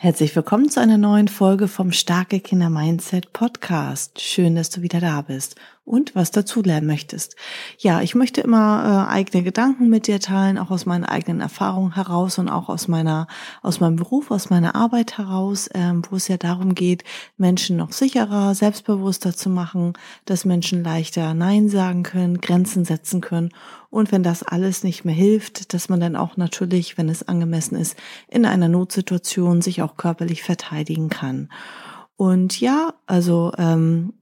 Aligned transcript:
Herzlich 0.00 0.36
willkommen 0.36 0.70
zu 0.70 0.80
einer 0.80 0.96
neuen 0.96 1.26
Folge 1.26 1.66
vom 1.66 1.90
Starke 1.90 2.38
Kinder 2.38 2.70
Mindset 2.70 3.32
Podcast. 3.32 4.20
Schön, 4.20 4.54
dass 4.54 4.70
du 4.70 4.80
wieder 4.80 5.00
da 5.00 5.22
bist 5.22 5.56
und 5.88 6.14
was 6.14 6.30
dazu 6.30 6.62
lernen 6.62 6.86
möchtest. 6.86 7.34
Ja, 7.78 8.02
ich 8.02 8.14
möchte 8.14 8.42
immer 8.42 9.06
äh, 9.08 9.12
eigene 9.12 9.42
Gedanken 9.42 9.88
mit 9.88 10.06
dir 10.06 10.20
teilen, 10.20 10.58
auch 10.58 10.70
aus 10.70 10.86
meinen 10.86 11.04
eigenen 11.04 11.40
Erfahrungen 11.40 11.94
heraus 11.94 12.38
und 12.38 12.48
auch 12.48 12.68
aus 12.68 12.88
meiner, 12.88 13.26
aus 13.62 13.80
meinem 13.80 13.96
Beruf, 13.96 14.30
aus 14.30 14.50
meiner 14.50 14.74
Arbeit 14.74 15.18
heraus, 15.18 15.68
ähm, 15.74 16.02
wo 16.08 16.16
es 16.16 16.28
ja 16.28 16.36
darum 16.36 16.74
geht, 16.74 17.04
Menschen 17.36 17.76
noch 17.76 17.92
sicherer, 17.92 18.54
selbstbewusster 18.54 19.34
zu 19.34 19.50
machen, 19.50 19.94
dass 20.26 20.44
Menschen 20.44 20.84
leichter 20.84 21.34
Nein 21.34 21.68
sagen 21.68 22.02
können, 22.02 22.40
Grenzen 22.40 22.84
setzen 22.84 23.20
können 23.20 23.50
und 23.90 24.12
wenn 24.12 24.22
das 24.22 24.42
alles 24.42 24.84
nicht 24.84 25.04
mehr 25.04 25.14
hilft, 25.14 25.72
dass 25.72 25.88
man 25.88 26.00
dann 26.00 26.16
auch 26.16 26.36
natürlich, 26.36 26.98
wenn 26.98 27.08
es 27.08 27.26
angemessen 27.26 27.76
ist, 27.76 27.96
in 28.28 28.44
einer 28.44 28.68
Notsituation 28.68 29.62
sich 29.62 29.80
auch 29.80 29.96
körperlich 29.96 30.42
verteidigen 30.42 31.08
kann. 31.08 31.48
Und 32.16 32.60
ja, 32.60 32.94
also 33.06 33.52
ähm, 33.56 34.12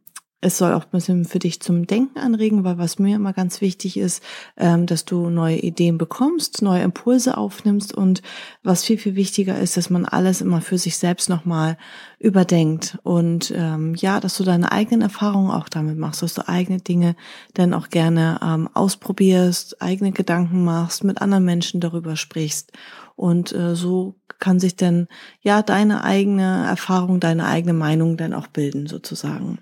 es 0.46 0.58
soll 0.58 0.72
auch 0.72 0.84
ein 0.84 0.90
bisschen 0.92 1.24
für 1.24 1.40
dich 1.40 1.60
zum 1.60 1.88
Denken 1.88 2.20
anregen, 2.20 2.62
weil 2.62 2.78
was 2.78 3.00
mir 3.00 3.16
immer 3.16 3.32
ganz 3.32 3.60
wichtig 3.60 3.96
ist, 3.96 4.22
ähm, 4.56 4.86
dass 4.86 5.04
du 5.04 5.28
neue 5.28 5.58
Ideen 5.58 5.98
bekommst, 5.98 6.62
neue 6.62 6.84
Impulse 6.84 7.36
aufnimmst 7.36 7.92
und 7.92 8.22
was 8.62 8.84
viel, 8.84 8.96
viel 8.96 9.16
wichtiger 9.16 9.58
ist, 9.58 9.76
dass 9.76 9.90
man 9.90 10.04
alles 10.04 10.40
immer 10.40 10.60
für 10.60 10.78
sich 10.78 10.98
selbst 10.98 11.28
nochmal 11.28 11.76
überdenkt 12.20 12.96
und 13.02 13.52
ähm, 13.56 13.96
ja, 13.96 14.20
dass 14.20 14.36
du 14.36 14.44
deine 14.44 14.70
eigenen 14.70 15.02
Erfahrungen 15.02 15.50
auch 15.50 15.68
damit 15.68 15.98
machst, 15.98 16.22
dass 16.22 16.34
du 16.34 16.48
eigene 16.48 16.78
Dinge 16.78 17.16
dann 17.54 17.74
auch 17.74 17.88
gerne 17.88 18.38
ähm, 18.40 18.68
ausprobierst, 18.72 19.82
eigene 19.82 20.12
Gedanken 20.12 20.64
machst, 20.64 21.02
mit 21.02 21.20
anderen 21.20 21.44
Menschen 21.44 21.80
darüber 21.80 22.14
sprichst 22.14 22.70
und 23.16 23.52
äh, 23.52 23.74
so 23.74 24.14
kann 24.38 24.60
sich 24.60 24.76
dann 24.76 25.08
ja 25.40 25.62
deine 25.62 26.04
eigene 26.04 26.66
Erfahrung, 26.66 27.18
deine 27.18 27.46
eigene 27.46 27.72
Meinung 27.72 28.16
dann 28.16 28.32
auch 28.32 28.46
bilden 28.46 28.86
sozusagen. 28.86 29.58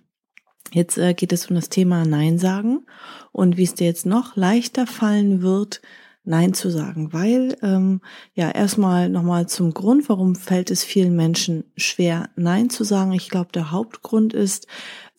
Jetzt 0.73 0.99
äh, 0.99 1.15
geht 1.15 1.33
es 1.33 1.47
um 1.49 1.57
das 1.57 1.69
Thema 1.69 2.05
Nein 2.05 2.39
sagen 2.39 2.85
und 3.33 3.57
wie 3.57 3.65
es 3.65 3.75
dir 3.75 3.87
jetzt 3.87 4.07
noch 4.07 4.37
leichter 4.37 4.87
fallen 4.87 5.43
wird, 5.43 5.81
Nein 6.27 6.55
zu 6.55 6.71
sagen, 6.71 7.13
weil 7.13 7.57
ähm, 7.63 8.01
ja 8.35 8.51
erstmal 8.51 9.11
nochmal 9.11 9.47
zum 9.47 9.75
Grund, 9.75 10.09
warum 10.09 10.37
fällt 10.37 10.71
es 10.71 10.83
vielen 10.83 11.15
Menschen 11.15 11.65
schwer, 11.77 12.31
Nein 12.35 12.71
zu 12.71 12.83
sagen. 12.83 13.13
Ich 13.13 13.29
glaube, 13.29 13.51
der 13.53 13.71
Hauptgrund 13.71 14.33
ist, 14.33 14.67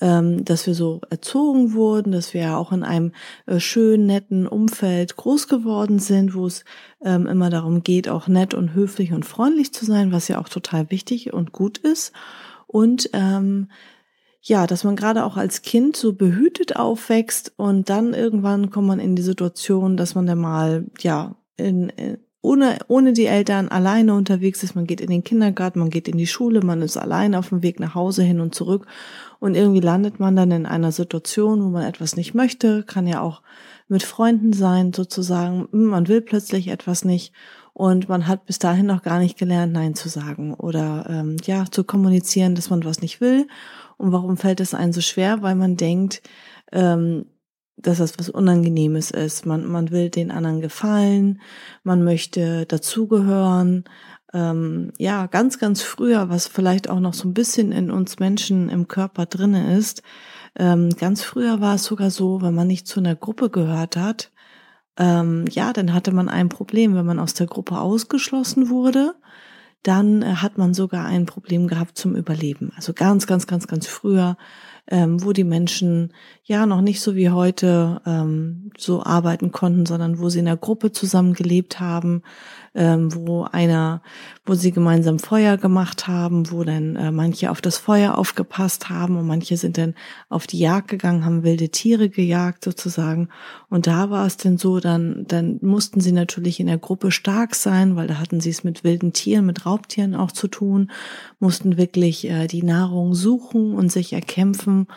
ähm, 0.01 0.43
dass 0.43 0.65
wir 0.65 0.73
so 0.73 1.01
erzogen 1.11 1.73
wurden, 1.73 2.11
dass 2.11 2.33
wir 2.33 2.41
ja 2.41 2.57
auch 2.57 2.71
in 2.71 2.83
einem 2.83 3.11
äh, 3.45 3.59
schönen, 3.59 4.07
netten 4.07 4.47
Umfeld 4.47 5.15
groß 5.15 5.47
geworden 5.47 5.99
sind, 5.99 6.33
wo 6.33 6.47
es 6.47 6.65
ähm, 7.03 7.27
immer 7.27 7.51
darum 7.51 7.83
geht, 7.83 8.09
auch 8.09 8.27
nett 8.27 8.55
und 8.55 8.73
höflich 8.73 9.13
und 9.13 9.25
freundlich 9.25 9.73
zu 9.73 9.85
sein, 9.85 10.11
was 10.11 10.27
ja 10.27 10.39
auch 10.41 10.49
total 10.49 10.89
wichtig 10.89 11.33
und 11.33 11.51
gut 11.51 11.77
ist. 11.77 12.13
Und 12.65 13.11
ähm, 13.13 13.69
ja, 14.47 14.67
dass 14.67 14.83
man 14.83 14.95
gerade 14.95 15.25
auch 15.25 15.37
als 15.37 15.63
Kind 15.63 15.95
so 15.95 16.13
behütet 16.13 16.75
aufwächst 16.75 17.53
und 17.57 17.89
dann 17.89 18.13
irgendwann 18.13 18.69
kommt 18.69 18.87
man 18.87 18.99
in 18.99 19.15
die 19.15 19.23
Situation, 19.23 19.97
dass 19.97 20.13
man 20.13 20.27
dann 20.27 20.37
mal, 20.37 20.85
ja, 20.99 21.35
in, 21.57 21.89
in, 21.89 22.17
ohne, 22.43 22.77
ohne 22.87 23.13
die 23.13 23.25
Eltern 23.25 23.69
alleine 23.69 24.13
unterwegs 24.13 24.61
ist. 24.61 24.75
Man 24.75 24.85
geht 24.85 25.01
in 25.01 25.09
den 25.09 25.23
Kindergarten, 25.23 25.79
man 25.79 25.89
geht 25.89 26.07
in 26.07 26.17
die 26.17 26.27
Schule, 26.27 26.61
man 26.61 26.83
ist 26.83 26.95
alleine 26.95 27.39
auf 27.39 27.49
dem 27.49 27.63
Weg 27.63 27.79
nach 27.79 27.95
Hause 27.95 28.21
hin 28.21 28.39
und 28.39 28.53
zurück. 28.53 28.85
Und 29.39 29.55
irgendwie 29.55 29.79
landet 29.79 30.19
man 30.19 30.35
dann 30.35 30.51
in 30.51 30.67
einer 30.67 30.91
Situation, 30.91 31.63
wo 31.63 31.69
man 31.69 31.83
etwas 31.83 32.15
nicht 32.15 32.35
möchte, 32.35 32.83
kann 32.83 33.07
ja 33.07 33.21
auch 33.21 33.41
mit 33.87 34.03
Freunden 34.03 34.53
sein, 34.53 34.93
sozusagen. 34.93 35.67
Hm, 35.71 35.85
man 35.85 36.07
will 36.07 36.21
plötzlich 36.21 36.67
etwas 36.67 37.03
nicht 37.03 37.33
und 37.73 38.09
man 38.09 38.27
hat 38.27 38.45
bis 38.45 38.59
dahin 38.59 38.85
noch 38.85 39.01
gar 39.01 39.17
nicht 39.17 39.39
gelernt, 39.39 39.73
Nein 39.73 39.95
zu 39.95 40.07
sagen 40.07 40.53
oder 40.53 41.07
ähm, 41.09 41.37
ja 41.45 41.65
zu 41.69 41.83
kommunizieren, 41.83 42.53
dass 42.53 42.69
man 42.69 42.85
was 42.85 43.01
nicht 43.01 43.21
will 43.21 43.47
und 43.97 44.11
warum 44.11 44.37
fällt 44.37 44.59
es 44.59 44.73
einem 44.73 44.93
so 44.93 45.01
schwer? 45.01 45.41
Weil 45.41 45.55
man 45.55 45.77
denkt, 45.77 46.21
ähm, 46.71 47.25
dass 47.77 47.97
das 47.97 48.17
was 48.17 48.29
Unangenehmes 48.29 49.11
ist. 49.11 49.45
Man, 49.45 49.65
man 49.65 49.91
will 49.91 50.09
den 50.09 50.31
anderen 50.31 50.61
gefallen, 50.61 51.41
man 51.83 52.03
möchte 52.03 52.65
dazugehören. 52.65 53.83
Ähm, 54.33 54.91
ja, 54.97 55.27
ganz, 55.27 55.59
ganz 55.59 55.81
früher, 55.81 56.29
was 56.29 56.47
vielleicht 56.47 56.89
auch 56.89 56.99
noch 56.99 57.13
so 57.13 57.27
ein 57.27 57.33
bisschen 57.33 57.71
in 57.71 57.91
uns 57.91 58.19
Menschen 58.19 58.69
im 58.69 58.87
Körper 58.87 59.25
drinne 59.25 59.77
ist. 59.77 60.03
Ähm, 60.57 60.89
ganz 60.91 61.21
früher 61.23 61.61
war 61.61 61.75
es 61.75 61.83
sogar 61.83 62.11
so, 62.11 62.41
wenn 62.41 62.55
man 62.55 62.67
nicht 62.67 62.87
zu 62.87 62.99
einer 62.99 63.15
Gruppe 63.15 63.49
gehört 63.49 63.97
hat, 63.97 64.31
ähm, 64.97 65.45
ja, 65.49 65.73
dann 65.73 65.93
hatte 65.93 66.13
man 66.13 66.29
ein 66.29 66.49
Problem, 66.49 66.95
wenn 66.95 67.05
man 67.05 67.19
aus 67.19 67.33
der 67.33 67.47
Gruppe 67.47 67.79
ausgeschlossen 67.79 68.69
wurde 68.69 69.15
dann 69.87 70.21
äh, 70.21 70.35
hat 70.35 70.57
man 70.57 70.73
sogar 70.73 71.05
ein 71.05 71.25
Problem 71.25 71.67
gehabt 71.67 71.97
zum 71.97 72.15
Überleben. 72.15 72.71
Also 72.75 72.93
ganz, 72.93 73.27
ganz, 73.27 73.47
ganz, 73.47 73.67
ganz 73.67 73.87
früher 73.87 74.37
ähm, 74.87 75.23
wo 75.23 75.33
die 75.33 75.43
Menschen 75.43 76.13
ja 76.43 76.65
noch 76.65 76.81
nicht 76.81 77.01
so 77.01 77.15
wie 77.15 77.29
heute 77.29 78.01
ähm, 78.05 78.71
so 78.77 79.03
arbeiten 79.03 79.51
konnten, 79.51 79.85
sondern 79.85 80.19
wo 80.19 80.29
sie 80.29 80.39
in 80.39 80.45
der 80.45 80.57
Gruppe 80.57 80.91
zusammen 80.91 81.33
gelebt 81.33 81.79
haben, 81.79 82.21
ähm, 82.75 83.13
wo 83.15 83.43
einer, 83.43 84.01
wo 84.45 84.53
sie 84.53 84.71
gemeinsam 84.71 85.17
Feuer 85.17 85.57
gemacht 85.57 86.07
haben, 86.07 86.51
wo 86.51 86.63
dann 86.63 86.95
äh, 86.95 87.11
manche 87.11 87.49
auf 87.49 87.61
das 87.61 87.77
Feuer 87.77 88.17
aufgepasst 88.17 88.89
haben 88.89 89.17
und 89.17 89.25
manche 89.25 89.55
sind 89.57 89.77
dann 89.77 89.95
auf 90.29 90.45
die 90.45 90.59
Jagd 90.59 90.89
gegangen, 90.89 91.23
haben 91.23 91.43
wilde 91.43 91.69
Tiere 91.69 92.09
gejagt 92.09 92.63
sozusagen. 92.63 93.29
Und 93.69 93.87
da 93.87 94.09
war 94.09 94.25
es 94.25 94.37
denn 94.37 94.57
so, 94.57 94.79
dann, 94.79 95.25
dann 95.27 95.57
mussten 95.61 96.01
sie 96.01 96.11
natürlich 96.11 96.59
in 96.59 96.67
der 96.67 96.77
Gruppe 96.77 97.11
stark 97.11 97.55
sein, 97.55 97.95
weil 97.95 98.07
da 98.07 98.19
hatten 98.19 98.41
sie 98.41 98.49
es 98.49 98.63
mit 98.63 98.83
wilden 98.83 99.13
Tieren, 99.13 99.45
mit 99.45 99.65
Raubtieren 99.65 100.13
auch 100.13 100.31
zu 100.31 100.47
tun, 100.47 100.91
mussten 101.39 101.77
wirklich 101.77 102.29
äh, 102.29 102.47
die 102.47 102.63
Nahrung 102.63 103.15
suchen 103.15 103.73
und 103.73 103.91
sich 103.91 104.11
erkämpfen. 104.13 104.87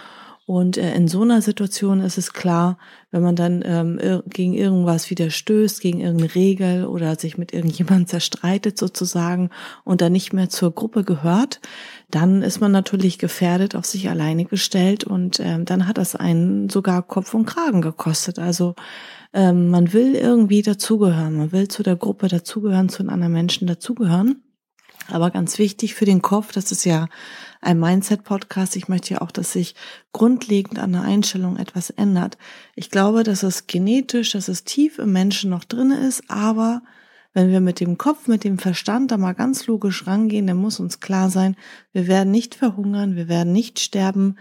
Und 0.49 0.79
äh, 0.79 0.95
in 0.95 1.09
so 1.09 1.21
einer 1.21 1.43
Situation 1.43 2.01
ist 2.01 2.17
es 2.17 2.33
klar, 2.33 2.79
wenn 3.11 3.21
man 3.21 3.37
dann 3.37 3.63
ähm, 3.67 4.23
gegen 4.31 4.55
irgendwas 4.55 5.11
wieder 5.11 5.29
stößt, 5.29 5.79
gegen 5.79 6.01
irgendeine 6.01 6.35
Regel 6.35 6.87
oder 6.87 7.17
sich 7.17 7.37
mit 7.37 7.53
irgendjemandem 7.53 8.07
zerstreitet 8.07 8.79
sozusagen 8.79 9.51
und 9.85 10.01
dann 10.01 10.13
nicht 10.13 10.33
mehr 10.33 10.49
zur 10.49 10.75
Gruppe 10.75 11.05
gehört, 11.05 11.61
dann 12.11 12.41
ist 12.41 12.63
man 12.63 12.73
natürlich 12.73 13.19
gefährdet, 13.19 13.77
auf 13.77 13.85
sich 13.85 14.09
alleine 14.09 14.47
gestellt 14.47 15.05
und 15.05 15.39
ähm, 15.39 15.67
dann 15.67 15.87
hat 15.87 15.99
das 15.99 16.17
einen 16.17 16.71
sogar 16.71 17.03
Kopf 17.03 17.35
und 17.35 17.45
Kragen 17.45 17.83
gekostet. 17.83 18.39
Also 18.39 18.75
ähm, 19.35 19.69
man 19.69 19.93
will 19.93 20.15
irgendwie 20.15 20.63
dazugehören, 20.63 21.37
man 21.37 21.53
will 21.53 21.69
zu 21.69 21.83
der 21.83 21.97
Gruppe 21.97 22.29
dazugehören, 22.29 22.89
zu 22.89 23.03
den 23.03 23.11
anderen 23.11 23.35
Menschen 23.35 23.67
dazugehören. 23.67 24.43
Aber 25.11 25.31
ganz 25.31 25.59
wichtig 25.59 25.95
für 25.95 26.05
den 26.05 26.23
Kopf, 26.23 26.53
das 26.53 26.71
ist 26.71 26.85
ja 26.85 27.09
ein 27.61 27.81
Mindset-Podcast. 27.81 28.77
Ich 28.77 28.89
möchte 28.89 29.15
ja 29.15 29.21
auch, 29.23 29.31
dass 29.31 29.53
sich 29.53 29.75
grundlegend 30.13 30.79
an 30.79 30.93
der 30.93 31.03
Einstellung 31.03 31.57
etwas 31.57 31.91
ändert. 31.91 32.37
Ich 32.75 32.91
glaube, 32.91 33.23
dass 33.25 33.43
es 33.43 33.67
genetisch, 33.67 34.33
dass 34.33 34.49
es 34.49 34.65
tief 34.65 34.99
im 34.99 35.13
Menschen 35.13 35.51
noch 35.51 35.65
drin 35.65 35.91
ist, 35.91 36.25
aber 36.29 36.83
wenn 37.35 37.51
wir 37.51 37.61
mit 37.61 37.81
dem 37.81 37.99
Kopf, 37.99 38.27
mit 38.27 38.43
dem 38.45 38.59
Verstand 38.59 39.11
da 39.11 39.17
mal 39.17 39.35
ganz 39.35 39.67
logisch 39.67 40.07
rangehen, 40.07 40.47
dann 40.47 40.57
muss 40.57 40.81
uns 40.81 41.01
klar 41.01 41.31
sein, 41.31 41.57
wir 41.93 42.07
werden 42.07 42.31
nicht 42.31 42.55
verhungern, 42.55 43.17
wir 43.17 43.29
werden 43.29 43.53
nicht 43.53 43.81
sterben, 43.81 44.37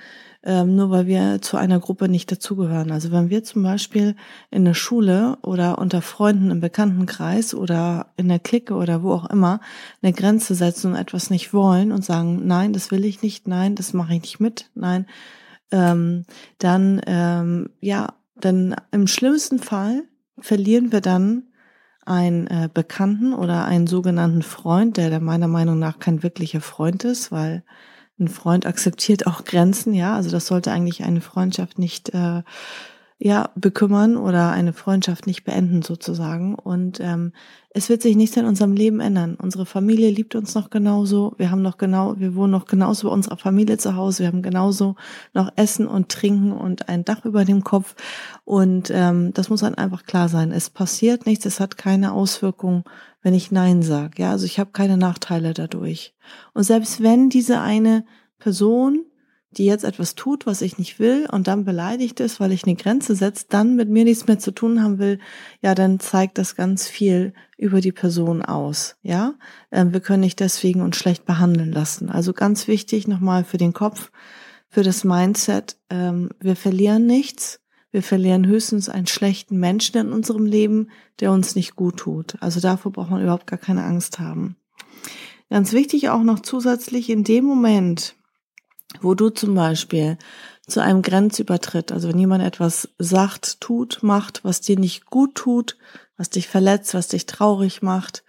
ähm, 0.47 0.77
nur 0.77 0.89
weil 0.89 1.07
wir 1.07 1.41
zu 1.41 1.57
einer 1.57 1.79
Gruppe 1.81 2.07
nicht 2.07 2.31
dazugehören. 2.31 2.89
Also 2.89 3.11
wenn 3.11 3.29
wir 3.29 3.43
zum 3.43 3.63
Beispiel 3.63 4.15
in 4.49 4.63
der 4.63 4.73
Schule 4.73 5.37
oder 5.41 5.77
unter 5.77 6.01
Freunden 6.01 6.51
im 6.51 6.61
Bekanntenkreis 6.61 7.53
oder 7.53 8.13
in 8.15 8.29
der 8.29 8.39
Clique 8.39 8.73
oder 8.73 9.03
wo 9.03 9.11
auch 9.11 9.29
immer 9.29 9.59
eine 10.01 10.13
Grenze 10.13 10.55
setzen 10.55 10.93
und 10.93 10.97
etwas 10.97 11.29
nicht 11.29 11.53
wollen 11.53 11.91
und 11.91 12.05
sagen, 12.05 12.47
nein, 12.47 12.71
das 12.71 12.91
will 12.91 13.03
ich 13.03 13.21
nicht, 13.21 13.45
nein, 13.45 13.75
das 13.75 13.91
mache 13.91 14.15
ich 14.15 14.21
nicht 14.21 14.39
mit, 14.39 14.71
nein, 14.73 15.05
ähm, 15.69 16.23
dann 16.59 17.01
ähm, 17.05 17.69
ja, 17.81 18.13
dann 18.39 18.73
im 18.91 19.07
schlimmsten 19.07 19.59
Fall 19.59 20.03
verlieren 20.39 20.93
wir 20.93 21.01
dann 21.01 21.43
einen 22.05 22.47
äh, 22.47 22.69
Bekannten 22.73 23.33
oder 23.33 23.65
einen 23.65 23.85
sogenannten 23.85 24.43
Freund, 24.43 24.95
der, 24.95 25.09
der 25.09 25.19
meiner 25.19 25.49
Meinung 25.49 25.77
nach 25.77 25.99
kein 25.99 26.23
wirklicher 26.23 26.61
Freund 26.61 27.03
ist, 27.03 27.33
weil 27.33 27.63
ein 28.19 28.27
Freund 28.27 28.65
akzeptiert 28.65 29.27
auch 29.27 29.45
Grenzen, 29.45 29.93
ja. 29.93 30.15
Also 30.15 30.29
das 30.29 30.47
sollte 30.47 30.71
eigentlich 30.71 31.03
eine 31.03 31.21
Freundschaft 31.21 31.79
nicht, 31.79 32.09
äh, 32.13 32.43
ja 33.19 33.49
bekümmern 33.55 34.15
oder 34.15 34.51
eine 34.51 34.73
Freundschaft 34.73 35.25
nicht 35.25 35.43
beenden 35.43 35.81
sozusagen. 35.81 36.53
Und 36.53 36.99
ähm, 36.99 37.33
es 37.71 37.89
wird 37.89 38.03
sich 38.03 38.15
nichts 38.15 38.37
in 38.37 38.45
unserem 38.45 38.73
Leben 38.73 38.99
ändern. 38.99 39.35
Unsere 39.41 39.65
Familie 39.65 40.11
liebt 40.11 40.35
uns 40.35 40.53
noch 40.53 40.69
genauso. 40.69 41.33
Wir 41.37 41.49
haben 41.49 41.63
noch 41.63 41.77
genau, 41.77 42.19
wir 42.19 42.35
wohnen 42.35 42.51
noch 42.51 42.65
genauso 42.65 43.07
bei 43.07 43.13
unserer 43.13 43.37
Familie 43.37 43.77
zu 43.79 43.95
Hause. 43.95 44.19
Wir 44.19 44.27
haben 44.27 44.43
genauso 44.43 44.95
noch 45.33 45.51
Essen 45.55 45.87
und 45.87 46.09
Trinken 46.09 46.51
und 46.51 46.89
ein 46.89 47.05
Dach 47.05 47.25
über 47.25 47.43
dem 47.43 47.63
Kopf. 47.63 47.95
Und 48.45 48.91
ähm, 48.93 49.33
das 49.33 49.49
muss 49.49 49.61
dann 49.61 49.75
einfach 49.75 50.05
klar 50.05 50.29
sein. 50.29 50.51
Es 50.51 50.69
passiert 50.69 51.25
nichts. 51.25 51.45
Es 51.47 51.59
hat 51.59 51.75
keine 51.75 52.13
Auswirkungen, 52.13 52.83
wenn 53.23 53.33
ich 53.33 53.51
Nein 53.51 53.81
sage. 53.81 54.21
Ja, 54.21 54.31
also 54.31 54.45
ich 54.45 54.59
habe 54.59 54.71
keine 54.73 54.97
Nachteile 54.97 55.55
dadurch. 55.55 56.13
Und 56.53 56.63
selbst 56.63 57.01
wenn 57.01 57.29
diese 57.29 57.61
eine 57.61 58.05
Person 58.37 59.06
die 59.57 59.65
jetzt 59.65 59.83
etwas 59.83 60.15
tut, 60.15 60.45
was 60.45 60.61
ich 60.61 60.77
nicht 60.77 60.99
will 60.99 61.27
und 61.31 61.47
dann 61.47 61.65
beleidigt 61.65 62.19
ist, 62.19 62.39
weil 62.39 62.51
ich 62.51 62.65
eine 62.65 62.75
Grenze 62.75 63.15
setze, 63.15 63.45
dann 63.49 63.75
mit 63.75 63.89
mir 63.89 64.03
nichts 64.03 64.27
mehr 64.27 64.39
zu 64.39 64.51
tun 64.51 64.83
haben 64.83 64.99
will, 64.99 65.19
ja, 65.61 65.75
dann 65.75 65.99
zeigt 65.99 66.37
das 66.37 66.55
ganz 66.55 66.87
viel 66.87 67.33
über 67.57 67.81
die 67.81 67.91
Person 67.91 68.41
aus, 68.41 68.97
ja. 69.01 69.33
Ähm, 69.71 69.93
wir 69.93 69.99
können 69.99 70.21
nicht 70.21 70.39
deswegen 70.39 70.81
uns 70.81 70.97
schlecht 70.97 71.25
behandeln 71.25 71.71
lassen. 71.71 72.09
Also 72.09 72.33
ganz 72.33 72.67
wichtig 72.67 73.07
nochmal 73.07 73.43
für 73.43 73.57
den 73.57 73.73
Kopf, 73.73 74.11
für 74.69 74.83
das 74.83 75.03
Mindset, 75.03 75.77
ähm, 75.89 76.29
wir 76.39 76.55
verlieren 76.55 77.05
nichts, 77.05 77.59
wir 77.91 78.03
verlieren 78.03 78.45
höchstens 78.45 78.89
einen 78.89 79.07
schlechten 79.07 79.57
Menschen 79.57 79.97
in 79.97 80.11
unserem 80.11 80.45
Leben, 80.45 80.89
der 81.19 81.31
uns 81.31 81.55
nicht 81.55 81.75
gut 81.75 81.97
tut. 81.97 82.35
Also 82.41 82.59
davor 82.59 82.91
braucht 82.91 83.09
man 83.09 83.23
überhaupt 83.23 83.47
gar 83.47 83.57
keine 83.57 83.83
Angst 83.83 84.19
haben. 84.19 84.57
Ganz 85.49 85.71
wichtig 85.71 86.09
auch 86.09 86.23
noch 86.23 86.41
zusätzlich 86.41 87.09
in 87.09 87.23
dem 87.23 87.45
Moment, 87.45 88.16
wo 89.01 89.13
du 89.13 89.29
zum 89.29 89.55
Beispiel 89.55 90.17
zu 90.67 90.81
einem 90.81 91.01
Grenzübertritt, 91.01 91.91
also 91.91 92.09
wenn 92.09 92.19
jemand 92.19 92.43
etwas 92.43 92.89
sagt, 92.99 93.61
tut, 93.61 93.99
macht, 94.01 94.43
was 94.43 94.61
dir 94.61 94.77
nicht 94.77 95.05
gut 95.05 95.35
tut, 95.35 95.77
was 96.17 96.29
dich 96.29 96.47
verletzt, 96.47 96.93
was 96.93 97.07
dich 97.07 97.25
traurig 97.25 97.81
macht, 97.81 98.23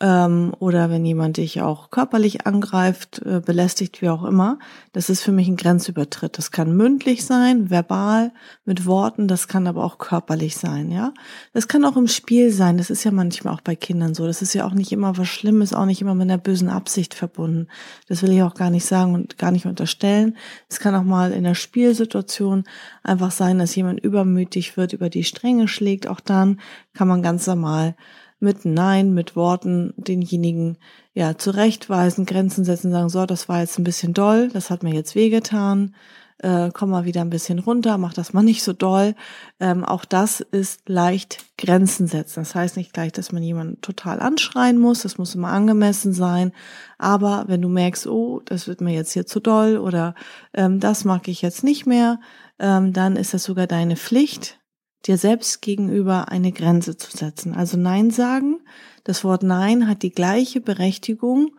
ähm, 0.00 0.52
oder 0.60 0.90
wenn 0.90 1.04
jemand 1.04 1.38
dich 1.38 1.60
auch 1.60 1.90
körperlich 1.90 2.46
angreift, 2.46 3.20
äh, 3.24 3.40
belästigt, 3.40 4.00
wie 4.00 4.08
auch 4.08 4.24
immer, 4.24 4.60
das 4.92 5.10
ist 5.10 5.22
für 5.22 5.32
mich 5.32 5.48
ein 5.48 5.56
Grenzübertritt. 5.56 6.38
Das 6.38 6.52
kann 6.52 6.76
mündlich 6.76 7.26
sein, 7.26 7.68
verbal, 7.68 8.32
mit 8.64 8.86
Worten, 8.86 9.26
das 9.26 9.48
kann 9.48 9.66
aber 9.66 9.84
auch 9.84 9.98
körperlich 9.98 10.56
sein, 10.56 10.92
ja. 10.92 11.12
Das 11.52 11.66
kann 11.66 11.84
auch 11.84 11.96
im 11.96 12.06
Spiel 12.06 12.52
sein, 12.52 12.78
das 12.78 12.90
ist 12.90 13.02
ja 13.02 13.10
manchmal 13.10 13.54
auch 13.54 13.60
bei 13.60 13.74
Kindern 13.74 14.14
so. 14.14 14.26
Das 14.26 14.40
ist 14.40 14.54
ja 14.54 14.64
auch 14.66 14.74
nicht 14.74 14.92
immer 14.92 15.18
was 15.18 15.28
Schlimmes, 15.28 15.74
auch 15.74 15.86
nicht 15.86 16.00
immer 16.00 16.14
mit 16.14 16.30
einer 16.30 16.38
bösen 16.38 16.68
Absicht 16.68 17.14
verbunden. 17.14 17.66
Das 18.08 18.22
will 18.22 18.32
ich 18.32 18.42
auch 18.42 18.54
gar 18.54 18.70
nicht 18.70 18.86
sagen 18.86 19.14
und 19.14 19.36
gar 19.36 19.50
nicht 19.50 19.66
unterstellen. 19.66 20.36
Es 20.68 20.78
kann 20.78 20.94
auch 20.94 21.02
mal 21.02 21.32
in 21.32 21.42
der 21.42 21.54
Spielsituation 21.54 22.64
einfach 23.02 23.32
sein, 23.32 23.58
dass 23.58 23.74
jemand 23.74 23.98
übermütig 24.00 24.76
wird, 24.76 24.92
über 24.92 25.10
die 25.10 25.24
Stränge 25.24 25.66
schlägt. 25.66 26.06
Auch 26.06 26.20
dann 26.20 26.60
kann 26.94 27.08
man 27.08 27.22
ganz 27.22 27.46
normal 27.48 27.96
mit 28.40 28.64
Nein, 28.64 29.14
mit 29.14 29.36
Worten 29.36 29.94
denjenigen 29.96 30.78
ja 31.14 31.36
zurechtweisen, 31.36 32.26
Grenzen 32.26 32.64
setzen, 32.64 32.92
sagen, 32.92 33.08
so, 33.08 33.26
das 33.26 33.48
war 33.48 33.60
jetzt 33.60 33.78
ein 33.78 33.84
bisschen 33.84 34.14
doll, 34.14 34.48
das 34.48 34.70
hat 34.70 34.82
mir 34.82 34.94
jetzt 34.94 35.14
wehgetan, 35.14 35.94
äh, 36.38 36.70
komm 36.72 36.90
mal 36.90 37.04
wieder 37.04 37.20
ein 37.22 37.30
bisschen 37.30 37.58
runter, 37.58 37.98
mach 37.98 38.14
das 38.14 38.32
mal 38.32 38.42
nicht 38.44 38.62
so 38.62 38.72
doll. 38.72 39.14
Ähm, 39.60 39.84
auch 39.84 40.04
das 40.04 40.40
ist 40.40 40.88
leicht 40.88 41.44
Grenzen 41.58 42.06
setzen. 42.06 42.40
Das 42.40 42.54
heißt 42.54 42.76
nicht 42.76 42.92
gleich, 42.92 43.12
dass 43.12 43.32
man 43.32 43.42
jemanden 43.42 43.80
total 43.80 44.20
anschreien 44.20 44.78
muss, 44.78 45.02
das 45.02 45.18
muss 45.18 45.34
immer 45.34 45.48
angemessen 45.48 46.12
sein. 46.12 46.52
Aber 46.96 47.44
wenn 47.48 47.62
du 47.62 47.68
merkst, 47.68 48.06
oh, 48.06 48.40
das 48.44 48.68
wird 48.68 48.80
mir 48.80 48.94
jetzt 48.94 49.12
hier 49.12 49.26
zu 49.26 49.40
doll 49.40 49.78
oder 49.78 50.14
ähm, 50.54 50.78
das 50.80 51.04
mag 51.04 51.26
ich 51.28 51.42
jetzt 51.42 51.64
nicht 51.64 51.86
mehr, 51.86 52.20
ähm, 52.60 52.92
dann 52.92 53.16
ist 53.16 53.34
das 53.34 53.44
sogar 53.44 53.66
deine 53.66 53.96
Pflicht, 53.96 54.57
dir 55.06 55.16
selbst 55.16 55.62
gegenüber 55.62 56.28
eine 56.28 56.52
Grenze 56.52 56.96
zu 56.96 57.16
setzen. 57.16 57.54
Also 57.54 57.76
Nein 57.76 58.10
sagen. 58.10 58.60
Das 59.04 59.24
Wort 59.24 59.42
Nein 59.42 59.88
hat 59.88 60.02
die 60.02 60.10
gleiche 60.10 60.60
Berechtigung 60.60 61.52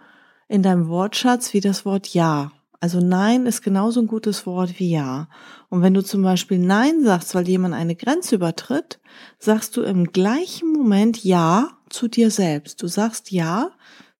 in 0.47 0.61
deinem 0.61 0.87
Wortschatz 0.87 1.53
wie 1.53 1.61
das 1.61 1.85
Wort 1.85 2.07
Ja. 2.13 2.51
Also 2.81 3.01
Nein 3.01 3.45
ist 3.45 3.61
genauso 3.61 3.99
ein 3.99 4.07
gutes 4.07 4.45
Wort 4.45 4.79
wie 4.79 4.91
Ja. 4.91 5.29
Und 5.69 5.81
wenn 5.81 5.93
du 5.93 6.03
zum 6.03 6.21
Beispiel 6.21 6.59
Nein 6.59 7.03
sagst, 7.03 7.35
weil 7.35 7.47
jemand 7.47 7.73
eine 7.73 7.95
Grenze 7.95 8.35
übertritt, 8.35 8.99
sagst 9.37 9.75
du 9.75 9.81
im 9.81 10.11
gleichen 10.11 10.71
Moment 10.71 11.23
Ja 11.23 11.69
zu 11.89 12.07
dir 12.07 12.31
selbst. 12.31 12.81
Du 12.81 12.87
sagst 12.87 13.31
Ja 13.31 13.71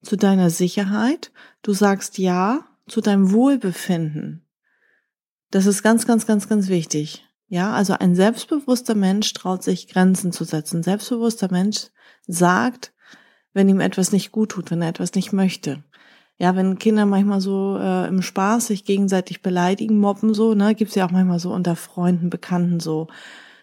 zu 0.01 0.15
deiner 0.15 0.49
Sicherheit. 0.49 1.31
Du 1.61 1.73
sagst 1.73 2.17
Ja 2.17 2.65
zu 2.87 3.01
deinem 3.01 3.31
Wohlbefinden. 3.31 4.45
Das 5.51 5.65
ist 5.65 5.81
ganz, 5.81 6.05
ganz, 6.05 6.25
ganz, 6.27 6.47
ganz 6.47 6.67
wichtig. 6.67 7.25
Ja, 7.49 7.73
also 7.73 7.93
ein 7.93 8.13
selbstbewusster 8.13 8.93
Mensch 8.93 9.33
traut 9.33 9.63
sich 9.63 9.87
Grenzen 9.87 10.31
zu 10.31 10.43
setzen. 10.43 10.83
Selbstbewusster 10.83 11.49
Mensch 11.51 11.87
sagt, 12.27 12.93
wenn 13.53 13.67
ihm 13.67 13.79
etwas 13.79 14.11
nicht 14.11 14.31
gut 14.31 14.51
tut, 14.51 14.69
wenn 14.69 14.83
er 14.83 14.89
etwas 14.89 15.15
nicht 15.15 15.33
möchte. 15.33 15.83
Ja, 16.37 16.55
wenn 16.55 16.77
Kinder 16.77 17.07
manchmal 17.07 17.41
so 17.41 17.77
äh, 17.79 18.07
im 18.07 18.21
Spaß 18.21 18.67
sich 18.67 18.85
gegenseitig 18.85 19.41
beleidigen, 19.41 19.99
mobben 19.99 20.35
so, 20.35 20.53
ne, 20.53 20.75
gibt's 20.75 20.93
ja 20.95 21.07
auch 21.07 21.11
manchmal 21.11 21.39
so 21.39 21.51
unter 21.51 21.75
Freunden, 21.75 22.29
Bekannten 22.29 22.79
so, 22.79 23.07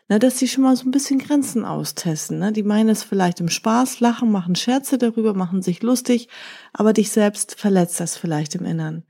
ne, 0.08 0.18
dass 0.18 0.38
sie 0.38 0.48
schon 0.48 0.64
mal 0.64 0.76
so 0.76 0.84
ein 0.84 0.90
bisschen 0.90 1.20
Grenzen 1.20 1.64
austesten. 1.64 2.40
Ne? 2.40 2.52
Die 2.52 2.64
meinen 2.64 2.88
es 2.88 3.04
vielleicht 3.04 3.38
im 3.40 3.48
Spaß, 3.48 4.00
lachen, 4.00 4.32
machen 4.32 4.56
Scherze 4.56 4.98
darüber, 4.98 5.32
machen 5.32 5.62
sich 5.62 5.82
lustig, 5.82 6.28
aber 6.72 6.92
dich 6.92 7.12
selbst 7.12 7.58
verletzt 7.58 8.00
das 8.00 8.16
vielleicht 8.16 8.56
im 8.56 8.64
Innern. 8.64 9.04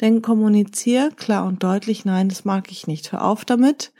Denn 0.00 0.22
kommunizier 0.22 1.10
klar 1.14 1.44
und 1.44 1.62
deutlich, 1.62 2.06
nein, 2.06 2.30
das 2.30 2.46
mag 2.46 2.72
ich 2.72 2.86
nicht. 2.86 3.12
Hör 3.12 3.24
auf 3.24 3.44
damit 3.44 3.92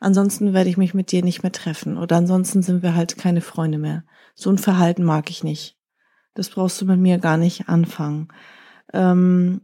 ansonsten 0.00 0.52
werde 0.52 0.70
ich 0.70 0.76
mich 0.76 0.94
mit 0.94 1.12
dir 1.12 1.22
nicht 1.22 1.42
mehr 1.42 1.52
treffen 1.52 1.98
oder 1.98 2.16
ansonsten 2.16 2.62
sind 2.62 2.82
wir 2.82 2.94
halt 2.94 3.18
keine 3.18 3.40
Freunde 3.40 3.78
mehr. 3.78 4.04
So 4.34 4.50
ein 4.50 4.58
Verhalten 4.58 5.02
mag 5.02 5.30
ich 5.30 5.44
nicht. 5.44 5.76
Das 6.34 6.50
brauchst 6.50 6.80
du 6.80 6.84
mit 6.84 7.00
mir 7.00 7.18
gar 7.18 7.36
nicht 7.36 7.68
anfangen. 7.68 8.28
Ähm, 8.92 9.62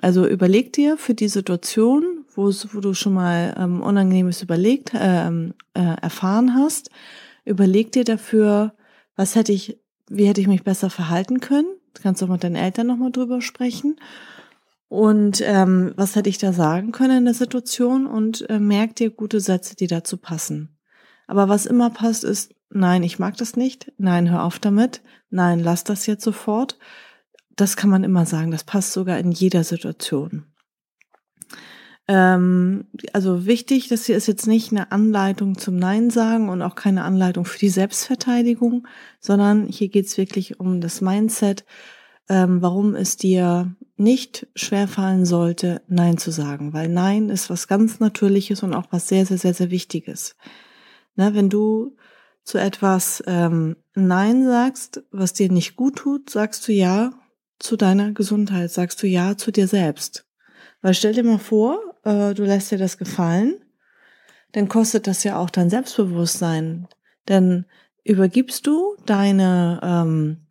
also 0.00 0.26
überleg 0.26 0.72
dir 0.72 0.96
für 0.96 1.14
die 1.14 1.28
Situation, 1.28 2.24
wo, 2.34 2.50
du 2.50 2.94
schon 2.94 3.14
mal 3.14 3.54
ähm, 3.58 3.82
Unangenehmes 3.82 4.42
überlegt, 4.42 4.92
ähm, 4.94 5.54
äh, 5.74 6.00
erfahren 6.00 6.54
hast, 6.54 6.90
überleg 7.44 7.90
dir 7.92 8.04
dafür, 8.04 8.74
was 9.16 9.34
hätte 9.34 9.52
ich, 9.52 9.78
wie 10.08 10.26
hätte 10.26 10.40
ich 10.40 10.46
mich 10.46 10.62
besser 10.62 10.90
verhalten 10.90 11.40
können. 11.40 11.68
Du 11.94 12.02
kannst 12.02 12.22
auch 12.22 12.28
mit 12.28 12.44
deinen 12.44 12.54
Eltern 12.54 12.86
nochmal 12.86 13.10
drüber 13.10 13.40
sprechen. 13.40 13.96
Und 14.88 15.42
ähm, 15.44 15.92
was 15.96 16.16
hätte 16.16 16.30
ich 16.30 16.38
da 16.38 16.52
sagen 16.52 16.92
können 16.92 17.18
in 17.18 17.24
der 17.26 17.34
Situation? 17.34 18.06
Und 18.06 18.48
äh, 18.48 18.58
merk 18.58 18.96
dir 18.96 19.10
gute 19.10 19.40
Sätze, 19.40 19.76
die 19.76 19.86
dazu 19.86 20.16
passen. 20.16 20.78
Aber 21.26 21.48
was 21.48 21.66
immer 21.66 21.90
passt, 21.90 22.24
ist, 22.24 22.54
nein, 22.70 23.02
ich 23.02 23.18
mag 23.18 23.36
das 23.36 23.54
nicht, 23.54 23.92
nein, 23.98 24.30
hör 24.30 24.44
auf 24.44 24.58
damit, 24.58 25.02
nein, 25.30 25.60
lass 25.60 25.84
das 25.84 26.06
jetzt 26.06 26.24
sofort. 26.24 26.78
Das 27.54 27.76
kann 27.76 27.90
man 27.90 28.02
immer 28.02 28.24
sagen, 28.24 28.50
das 28.50 28.64
passt 28.64 28.92
sogar 28.92 29.18
in 29.18 29.30
jeder 29.30 29.62
Situation. 29.62 30.46
Ähm, 32.06 32.86
also 33.12 33.44
wichtig, 33.44 33.88
das 33.88 34.06
hier 34.06 34.16
ist 34.16 34.26
jetzt 34.26 34.46
nicht 34.46 34.72
eine 34.72 34.90
Anleitung 34.90 35.58
zum 35.58 35.76
Nein 35.76 36.08
sagen 36.08 36.48
und 36.48 36.62
auch 36.62 36.74
keine 36.74 37.04
Anleitung 37.04 37.44
für 37.44 37.58
die 37.58 37.68
Selbstverteidigung, 37.68 38.88
sondern 39.20 39.66
hier 39.66 39.88
geht's 39.88 40.16
wirklich 40.16 40.58
um 40.58 40.80
das 40.80 41.02
Mindset, 41.02 41.66
ähm, 42.28 42.62
warum 42.62 42.94
es 42.94 43.16
dir 43.16 43.74
nicht 43.96 44.46
schwerfallen 44.54 45.24
sollte, 45.24 45.82
Nein 45.88 46.18
zu 46.18 46.30
sagen, 46.30 46.72
weil 46.72 46.88
Nein 46.88 47.30
ist 47.30 47.50
was 47.50 47.68
ganz 47.68 48.00
Natürliches 48.00 48.62
und 48.62 48.74
auch 48.74 48.86
was 48.90 49.08
sehr, 49.08 49.26
sehr, 49.26 49.38
sehr, 49.38 49.54
sehr 49.54 49.70
Wichtiges. 49.70 50.36
Ne, 51.16 51.34
wenn 51.34 51.48
du 51.48 51.96
zu 52.44 52.58
etwas 52.58 53.22
ähm, 53.26 53.76
Nein 53.94 54.44
sagst, 54.44 55.02
was 55.10 55.32
dir 55.32 55.50
nicht 55.50 55.76
gut 55.76 55.96
tut, 55.96 56.30
sagst 56.30 56.66
du 56.68 56.72
Ja 56.72 57.12
zu 57.58 57.76
deiner 57.76 58.12
Gesundheit, 58.12 58.70
sagst 58.70 59.02
du 59.02 59.06
Ja 59.06 59.36
zu 59.36 59.50
dir 59.50 59.66
selbst. 59.66 60.26
Weil 60.80 60.94
stell 60.94 61.12
dir 61.12 61.24
mal 61.24 61.38
vor, 61.38 61.78
äh, 62.04 62.34
du 62.34 62.44
lässt 62.44 62.70
dir 62.70 62.78
das 62.78 62.98
gefallen, 62.98 63.56
dann 64.52 64.68
kostet 64.68 65.06
das 65.06 65.24
ja 65.24 65.36
auch 65.38 65.50
dein 65.50 65.70
Selbstbewusstsein. 65.70 66.86
Denn 67.28 67.66
übergibst 68.04 68.66
du 68.66 68.96
deine 69.04 69.80
ähm, 69.82 70.47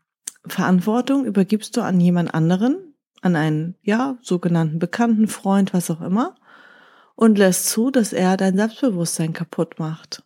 Verantwortung 0.50 1.26
übergibst 1.26 1.76
du 1.78 1.82
an 1.82 2.00
jemand 2.00 2.34
anderen, 2.34 2.94
an 3.22 3.36
einen, 3.36 3.76
ja, 3.82 4.18
sogenannten 4.22 4.80
Bekannten, 4.80 5.28
Freund, 5.28 5.74
was 5.74 5.90
auch 5.92 6.02
immer, 6.02 6.36
und 7.16 7.38
lässt 7.38 7.68
zu, 7.70 7.90
dass 7.90 8.14
er 8.14 8.38
dein 8.38 8.58
Selbstbewusstsein 8.58 9.34
kaputt 9.34 9.80
macht. 9.80 10.24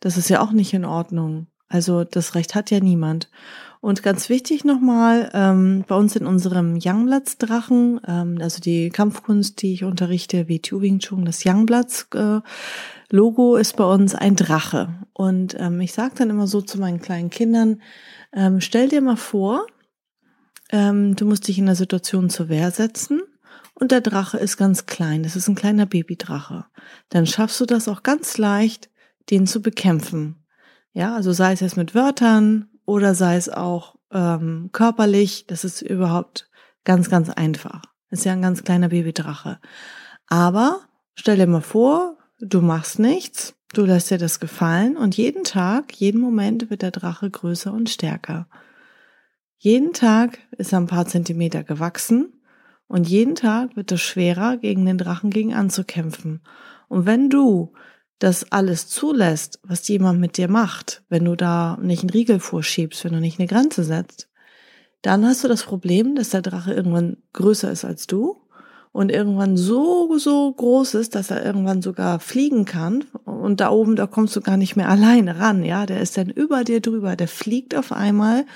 Das 0.00 0.16
ist 0.16 0.28
ja 0.28 0.40
auch 0.40 0.52
nicht 0.52 0.74
in 0.74 0.84
Ordnung. 0.84 1.46
Also 1.68 2.04
das 2.04 2.34
Recht 2.34 2.54
hat 2.54 2.70
ja 2.70 2.80
niemand. 2.80 3.28
Und 3.80 4.02
ganz 4.02 4.28
wichtig 4.28 4.64
nochmal, 4.64 5.30
ähm, 5.34 5.84
bei 5.86 5.94
uns 5.94 6.16
in 6.16 6.26
unserem 6.26 6.78
Youngblatts 6.82 7.38
Drachen, 7.38 8.00
ähm, 8.06 8.38
also 8.40 8.60
die 8.60 8.90
Kampfkunst, 8.90 9.62
die 9.62 9.72
ich 9.72 9.84
unterrichte, 9.84 10.48
wie 10.48 10.60
Wing 10.60 10.98
Chun, 10.98 11.24
das 11.24 11.44
Youngblatts 11.44 12.08
äh, 12.14 12.40
Logo 13.10 13.56
ist 13.56 13.76
bei 13.76 13.84
uns 13.84 14.14
ein 14.14 14.36
Drache. 14.36 14.94
Und 15.12 15.56
ähm, 15.58 15.80
ich 15.80 15.92
sage 15.92 16.14
dann 16.16 16.30
immer 16.30 16.46
so 16.46 16.60
zu 16.60 16.78
meinen 16.78 17.00
kleinen 17.00 17.30
Kindern, 17.30 17.80
ähm, 18.32 18.60
stell 18.60 18.88
dir 18.88 19.00
mal 19.00 19.16
vor, 19.16 19.66
ähm, 20.70 21.16
du 21.16 21.26
musst 21.26 21.48
dich 21.48 21.58
in 21.58 21.66
der 21.66 21.76
Situation 21.76 22.28
zur 22.28 22.48
Wehr 22.48 22.70
setzen 22.70 23.22
und 23.74 23.92
der 23.92 24.00
Drache 24.00 24.38
ist 24.38 24.56
ganz 24.56 24.86
klein. 24.86 25.22
Das 25.22 25.36
ist 25.36 25.48
ein 25.48 25.54
kleiner 25.54 25.86
Babydrache. 25.86 26.66
Dann 27.08 27.26
schaffst 27.26 27.60
du 27.60 27.66
das 27.66 27.88
auch 27.88 28.02
ganz 28.02 28.38
leicht, 28.38 28.90
den 29.30 29.46
zu 29.46 29.62
bekämpfen. 29.62 30.44
Ja, 30.92 31.14
also 31.14 31.32
sei 31.32 31.52
es 31.52 31.60
jetzt 31.60 31.76
mit 31.76 31.94
Wörtern 31.94 32.68
oder 32.84 33.14
sei 33.14 33.36
es 33.36 33.48
auch 33.48 33.96
ähm, 34.10 34.70
körperlich, 34.72 35.46
das 35.46 35.64
ist 35.64 35.82
überhaupt 35.82 36.48
ganz, 36.84 37.10
ganz 37.10 37.28
einfach. 37.28 37.82
Ist 38.10 38.24
ja 38.24 38.32
ein 38.32 38.42
ganz 38.42 38.64
kleiner 38.64 38.88
Babydrache. 38.88 39.60
Aber 40.26 40.80
stell 41.14 41.36
dir 41.36 41.46
mal 41.46 41.60
vor, 41.60 42.15
du 42.40 42.60
machst 42.60 42.98
nichts, 42.98 43.54
du 43.72 43.84
lässt 43.84 44.10
dir 44.10 44.18
das 44.18 44.40
gefallen 44.40 44.96
und 44.96 45.16
jeden 45.16 45.44
Tag, 45.44 45.92
jeden 45.94 46.20
Moment 46.20 46.70
wird 46.70 46.82
der 46.82 46.90
Drache 46.90 47.30
größer 47.30 47.72
und 47.72 47.90
stärker. 47.90 48.48
Jeden 49.58 49.92
Tag 49.92 50.38
ist 50.58 50.72
er 50.72 50.80
ein 50.80 50.86
paar 50.86 51.06
Zentimeter 51.06 51.64
gewachsen 51.64 52.32
und 52.88 53.08
jeden 53.08 53.34
Tag 53.34 53.76
wird 53.76 53.90
es 53.92 54.00
schwerer, 54.00 54.58
gegen 54.58 54.86
den 54.86 54.98
Drachen 54.98 55.30
gegen 55.30 55.54
anzukämpfen. 55.54 56.42
Und 56.88 57.06
wenn 57.06 57.30
du 57.30 57.72
das 58.18 58.50
alles 58.52 58.88
zulässt, 58.88 59.60
was 59.62 59.88
jemand 59.88 60.20
mit 60.20 60.36
dir 60.36 60.48
macht, 60.48 61.02
wenn 61.08 61.24
du 61.24 61.36
da 61.36 61.78
nicht 61.82 62.02
einen 62.02 62.10
Riegel 62.10 62.40
vorschiebst, 62.40 63.04
wenn 63.04 63.12
du 63.12 63.20
nicht 63.20 63.38
eine 63.38 63.48
Grenze 63.48 63.84
setzt, 63.84 64.28
dann 65.02 65.26
hast 65.26 65.44
du 65.44 65.48
das 65.48 65.64
Problem, 65.64 66.14
dass 66.14 66.30
der 66.30 66.42
Drache 66.42 66.72
irgendwann 66.72 67.18
größer 67.32 67.70
ist 67.70 67.84
als 67.84 68.06
du 68.06 68.45
und 68.96 69.12
irgendwann 69.12 69.58
so, 69.58 70.16
so 70.16 70.50
groß 70.50 70.94
ist, 70.94 71.16
dass 71.16 71.30
er 71.30 71.44
irgendwann 71.44 71.82
sogar 71.82 72.18
fliegen 72.18 72.64
kann. 72.64 73.04
Und 73.26 73.60
da 73.60 73.68
oben, 73.68 73.94
da 73.94 74.06
kommst 74.06 74.34
du 74.34 74.40
gar 74.40 74.56
nicht 74.56 74.74
mehr 74.74 74.88
alleine 74.88 75.38
ran, 75.38 75.62
ja. 75.62 75.84
Der 75.84 76.00
ist 76.00 76.16
dann 76.16 76.30
über 76.30 76.64
dir 76.64 76.80
drüber, 76.80 77.14
der 77.14 77.28
fliegt 77.28 77.74
auf 77.74 77.92
einmal 77.92 78.46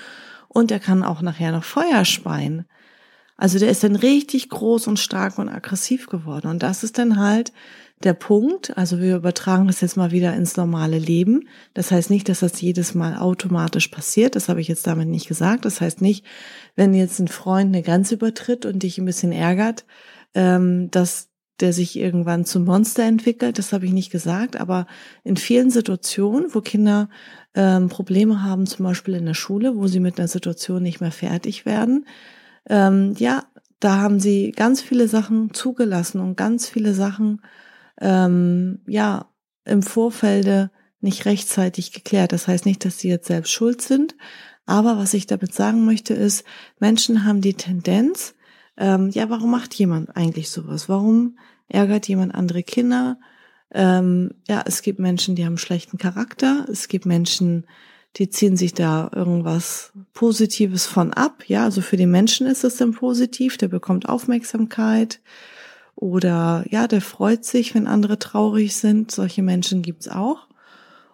und 0.47 0.71
der 0.71 0.79
kann 0.79 1.03
auch 1.03 1.21
nachher 1.21 1.51
noch 1.51 1.63
Feuer 1.63 2.05
speien. 2.05 2.65
Also 3.37 3.59
der 3.59 3.69
ist 3.69 3.83
dann 3.83 3.95
richtig 3.95 4.49
groß 4.49 4.87
und 4.87 4.97
stark 4.97 5.37
und 5.37 5.47
aggressiv 5.47 6.07
geworden. 6.07 6.47
Und 6.47 6.63
das 6.63 6.83
ist 6.83 6.97
dann 6.97 7.19
halt 7.19 7.53
der 8.01 8.13
Punkt. 8.13 8.75
Also 8.75 8.99
wir 8.99 9.17
übertragen 9.17 9.67
das 9.67 9.81
jetzt 9.81 9.95
mal 9.95 10.09
wieder 10.09 10.33
ins 10.33 10.57
normale 10.57 10.97
Leben. 10.97 11.47
Das 11.75 11.91
heißt 11.91 12.09
nicht, 12.09 12.27
dass 12.29 12.39
das 12.39 12.59
jedes 12.59 12.95
Mal 12.95 13.19
automatisch 13.19 13.89
passiert. 13.89 14.35
Das 14.35 14.49
habe 14.49 14.59
ich 14.59 14.67
jetzt 14.67 14.87
damit 14.87 15.07
nicht 15.07 15.27
gesagt. 15.27 15.65
Das 15.65 15.81
heißt 15.81 16.01
nicht, 16.01 16.25
wenn 16.75 16.95
jetzt 16.95 17.19
ein 17.19 17.27
Freund 17.27 17.67
eine 17.75 17.83
Grenze 17.83 18.15
übertritt 18.15 18.65
und 18.65 18.81
dich 18.81 18.97
ein 18.97 19.05
bisschen 19.05 19.31
ärgert, 19.31 19.85
ähm, 20.33 20.89
dass 20.91 21.29
der 21.59 21.73
sich 21.73 21.97
irgendwann 21.97 22.45
zum 22.45 22.65
Monster 22.65 23.03
entwickelt. 23.03 23.57
Das 23.57 23.71
habe 23.71 23.85
ich 23.85 23.91
nicht 23.91 24.11
gesagt. 24.11 24.59
Aber 24.59 24.87
in 25.23 25.37
vielen 25.37 25.69
Situationen, 25.69 26.53
wo 26.53 26.61
Kinder 26.61 27.09
ähm, 27.53 27.89
Probleme 27.89 28.43
haben, 28.43 28.65
zum 28.65 28.85
Beispiel 28.85 29.13
in 29.13 29.25
der 29.25 29.33
Schule, 29.33 29.75
wo 29.75 29.87
sie 29.87 29.99
mit 29.99 30.17
einer 30.17 30.27
Situation 30.27 30.81
nicht 30.81 31.01
mehr 31.01 31.11
fertig 31.11 31.65
werden, 31.65 32.05
ähm, 32.69 33.13
ja, 33.17 33.43
da 33.79 33.97
haben 33.97 34.19
sie 34.19 34.51
ganz 34.51 34.81
viele 34.81 35.07
Sachen 35.07 35.53
zugelassen 35.53 36.19
und 36.19 36.37
ganz 36.37 36.67
viele 36.67 36.93
Sachen, 36.93 37.41
ähm, 37.99 38.79
ja, 38.87 39.27
im 39.65 39.83
Vorfelde 39.83 40.71
nicht 40.99 41.25
rechtzeitig 41.25 41.91
geklärt. 41.91 42.31
Das 42.31 42.47
heißt 42.47 42.65
nicht, 42.65 42.85
dass 42.85 42.99
sie 42.99 43.09
jetzt 43.09 43.27
selbst 43.27 43.51
schuld 43.51 43.81
sind. 43.81 44.15
Aber 44.65 44.97
was 44.97 45.13
ich 45.13 45.25
damit 45.25 45.53
sagen 45.53 45.85
möchte, 45.85 46.13
ist, 46.13 46.45
Menschen 46.79 47.25
haben 47.25 47.41
die 47.41 47.55
Tendenz, 47.55 48.35
ähm, 48.77 49.09
ja, 49.09 49.29
warum 49.29 49.51
macht 49.51 49.73
jemand 49.73 50.15
eigentlich 50.15 50.49
sowas? 50.49 50.89
Warum 50.89 51.37
ärgert 51.67 52.07
jemand 52.07 52.33
andere 52.35 52.63
Kinder? 52.63 53.19
Ähm, 53.73 54.31
ja, 54.47 54.63
es 54.65 54.81
gibt 54.81 54.99
Menschen, 54.99 55.35
die 55.35 55.45
haben 55.45 55.57
schlechten 55.57 55.97
Charakter. 55.97 56.65
Es 56.69 56.87
gibt 56.87 57.05
Menschen, 57.05 57.65
die 58.17 58.29
ziehen 58.29 58.57
sich 58.57 58.73
da 58.73 59.09
irgendwas 59.13 59.93
Positives 60.13 60.85
von 60.85 61.13
ab. 61.13 61.43
Ja, 61.47 61.63
also 61.63 61.81
für 61.81 61.97
den 61.97 62.11
Menschen 62.11 62.47
ist 62.47 62.63
es 62.63 62.75
dann 62.75 62.91
positiv, 62.91 63.57
der 63.57 63.69
bekommt 63.69 64.09
Aufmerksamkeit 64.09 65.21
oder 65.95 66.65
ja, 66.69 66.87
der 66.87 67.01
freut 67.01 67.45
sich, 67.45 67.73
wenn 67.73 67.87
andere 67.87 68.19
traurig 68.19 68.75
sind. 68.75 69.11
Solche 69.11 69.43
Menschen 69.43 69.81
gibt's 69.81 70.07
auch. 70.07 70.47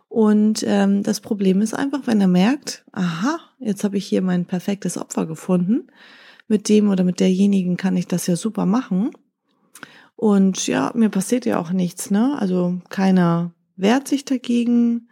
Und 0.10 0.64
ähm, 0.66 1.04
das 1.04 1.20
Problem 1.20 1.62
ist 1.62 1.74
einfach, 1.74 2.02
wenn 2.06 2.22
er 2.22 2.28
merkt, 2.30 2.86
aha, 2.94 3.40
jetzt 3.60 3.84
habe 3.84 3.98
ich 3.98 4.06
hier 4.06 4.22
mein 4.22 4.46
perfektes 4.46 4.98
Opfer 4.98 5.26
gefunden, 5.26 5.88
mit 6.48 6.70
dem 6.70 6.90
oder 6.90 7.04
mit 7.04 7.20
derjenigen 7.20 7.78
kann 7.78 7.98
ich 7.98 8.08
das 8.08 8.28
ja 8.28 8.36
super 8.36 8.66
machen. 8.66 9.12
Und 10.16 10.66
ja, 10.68 10.92
mir 10.96 11.10
passiert 11.10 11.46
ja 11.46 11.60
auch 11.60 11.72
nichts, 11.72 12.10
ne? 12.10 12.36
Also 12.40 12.82
keiner 12.90 13.52
wehrt 13.76 14.08
sich 14.08 14.26
dagegen, 14.26 15.10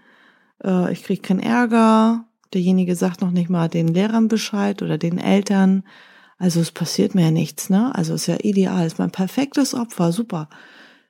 äh, 0.63 0.91
ich 0.91 1.03
kriege 1.03 1.21
keinen 1.21 1.41
Ärger, 1.41 2.25
derjenige 2.53 2.95
sagt 2.95 3.21
noch 3.21 3.31
nicht 3.31 3.49
mal 3.49 3.69
den 3.69 3.87
Lehrern 3.87 4.27
Bescheid 4.27 4.81
oder 4.81 4.97
den 4.97 5.19
Eltern. 5.19 5.83
Also 6.37 6.59
es 6.59 6.71
passiert 6.71 7.15
mir 7.15 7.25
ja 7.25 7.31
nichts, 7.31 7.69
ne? 7.69 7.93
Also 7.93 8.15
ist 8.15 8.25
ja 8.27 8.37
ideal, 8.41 8.87
ist 8.87 8.97
mein 8.97 9.11
perfektes 9.11 9.75
Opfer, 9.75 10.11
super. 10.11 10.49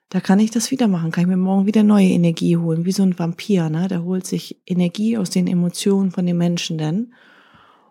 Da 0.09 0.19
kann 0.19 0.39
ich 0.39 0.51
das 0.51 0.71
wieder 0.71 0.87
machen, 0.87 1.11
kann 1.11 1.23
ich 1.23 1.29
mir 1.29 1.37
morgen 1.37 1.65
wieder 1.65 1.81
neue 1.83 2.09
Energie 2.09 2.57
holen, 2.57 2.85
wie 2.85 2.91
so 2.91 3.03
ein 3.03 3.17
Vampir, 3.17 3.69
ne? 3.69 3.87
Der 3.87 4.03
holt 4.03 4.27
sich 4.27 4.61
Energie 4.65 5.17
aus 5.17 5.29
den 5.29 5.47
Emotionen 5.47 6.11
von 6.11 6.25
den 6.25 6.37
Menschen 6.37 6.77
denn. 6.77 7.13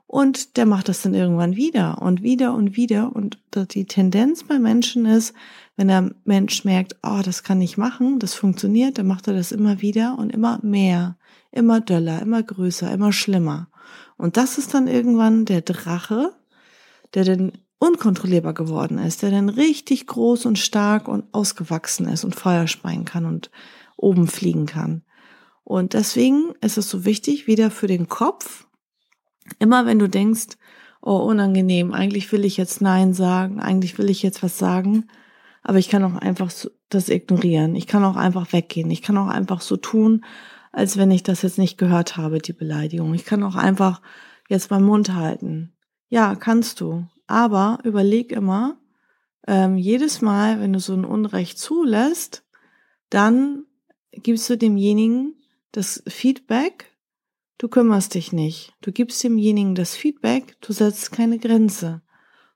Und 0.07 0.57
der 0.57 0.67
macht 0.67 0.89
das 0.89 1.03
dann 1.03 1.15
irgendwann 1.15 1.57
wieder 1.57 2.01
und 2.01 2.23
wieder 2.23 2.55
und 2.55 2.77
wieder. 2.77 3.15
Und 3.15 3.39
die 3.55 3.87
Tendenz 3.87 4.45
bei 4.45 4.59
Menschen 4.59 5.07
ist, 5.07 5.35
wenn 5.77 5.89
der 5.89 6.11
Mensch 6.25 6.65
merkt, 6.65 6.97
oh, 7.03 7.21
das 7.25 7.43
kann 7.43 7.61
ich 7.61 7.77
machen, 7.77 8.19
das 8.19 8.35
funktioniert, 8.35 8.99
dann 8.99 9.07
macht 9.07 9.27
er 9.27 9.35
das 9.35 9.51
immer 9.51 9.81
wieder 9.81 10.17
und 10.19 10.31
immer 10.31 10.61
mehr 10.63 11.17
immer 11.55 11.81
döller, 11.81 12.21
immer 12.21 12.43
größer, 12.43 12.93
immer 12.93 13.13
schlimmer. 13.13 13.69
Und 14.17 14.37
das 14.37 14.59
ist 14.59 14.75
dann 14.75 14.89
irgendwann 14.89 15.45
der 15.45 15.63
Drache, 15.63 16.35
der 17.15 17.25
dann 17.25 17.53
unkontrollierbar 17.79 18.55
geworden 18.55 18.99
ist, 18.99 19.23
der 19.23 19.31
dann 19.31 19.49
richtig 19.49 20.07
groß 20.07 20.47
und 20.47 20.59
stark 20.59 21.07
und 21.07 21.33
ausgewachsen 21.33 22.09
ist 22.09 22.25
und 22.25 22.35
Feuer 22.35 22.67
speien 22.67 23.05
kann 23.05 23.25
und 23.25 23.51
oben 23.97 24.27
fliegen 24.27 24.67
kann. 24.67 25.03
Und 25.63 25.95
deswegen 25.95 26.55
ist 26.61 26.77
es 26.77 26.91
so 26.91 27.05
wichtig, 27.05 27.47
wieder 27.47 27.71
für 27.71 27.87
den 27.87 28.09
Kopf, 28.09 28.67
immer 29.59 29.87
wenn 29.87 29.99
du 29.99 30.09
denkst, 30.09 30.57
oh, 31.01 31.19
unangenehm, 31.19 31.93
eigentlich 31.93 32.31
will 32.33 32.45
ich 32.45 32.57
jetzt 32.57 32.81
Nein 32.81 33.13
sagen, 33.13 33.61
eigentlich 33.61 33.99
will 33.99 34.11
ich 34.11 34.23
jetzt 34.23 34.43
was 34.43 34.59
sagen, 34.59 35.09
aber 35.63 35.79
ich 35.79 35.89
kann 35.89 36.05
auch 36.05 36.17
einfach 36.17 36.53
das 36.89 37.09
ignorieren. 37.09 37.75
Ich 37.75 37.87
kann 37.87 38.05
auch 38.05 38.17
einfach 38.17 38.53
weggehen. 38.53 38.91
Ich 38.91 39.03
kann 39.03 39.17
auch 39.17 39.29
einfach 39.29 39.63
so 39.63 39.77
tun, 39.77 40.25
als 40.73 40.97
wenn 40.97 41.11
ich 41.11 41.23
das 41.23 41.43
jetzt 41.43 41.59
nicht 41.59 41.79
gehört 41.79 42.17
habe, 42.17 42.39
die 42.39 42.53
Beleidigung. 42.53 43.15
Ich 43.15 43.25
kann 43.25 43.43
auch 43.43 43.55
einfach 43.55 44.03
jetzt 44.49 44.71
meinen 44.71 44.85
Mund 44.85 45.15
halten. 45.15 45.73
Ja, 46.09 46.35
kannst 46.35 46.81
du. 46.81 47.07
Aber 47.27 47.79
überleg 47.85 48.31
immer, 48.33 48.77
ähm, 49.47 49.77
jedes 49.77 50.21
Mal, 50.21 50.61
wenn 50.61 50.73
du 50.73 50.81
so 50.81 50.93
ein 50.93 51.05
Unrecht 51.05 51.59
zulässt, 51.59 52.45
dann 53.09 53.65
gibst 54.13 54.49
du 54.51 54.57
demjenigen 54.57 55.35
das 55.73 56.03
Feedback, 56.07 56.94
du 57.65 57.69
kümmerst 57.71 58.13
dich 58.13 58.31
nicht. 58.31 58.75
Du 58.83 58.93
gibst 58.93 59.25
demjenigen 59.25 59.75
das 59.75 59.97
Feedback, 59.97 60.61
du 60.61 60.75
setzt 60.75 61.13
keine 61.13 61.39
Grenze. 61.39 62.03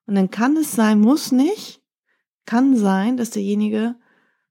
Und 0.06 0.16
dann 0.16 0.30
kann 0.30 0.54
es 0.58 0.72
sein, 0.72 1.00
muss 1.00 1.32
nicht, 1.32 1.80
kann 2.44 2.76
sein, 2.76 3.16
dass 3.16 3.30
derjenige 3.30 3.94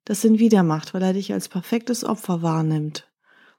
das 0.03 0.21
dann 0.21 0.39
wieder 0.39 0.63
macht, 0.63 0.95
weil 0.95 1.03
er 1.03 1.13
dich 1.13 1.31
als 1.31 1.47
perfektes 1.47 2.03
Opfer 2.03 2.41
wahrnimmt. 2.41 3.07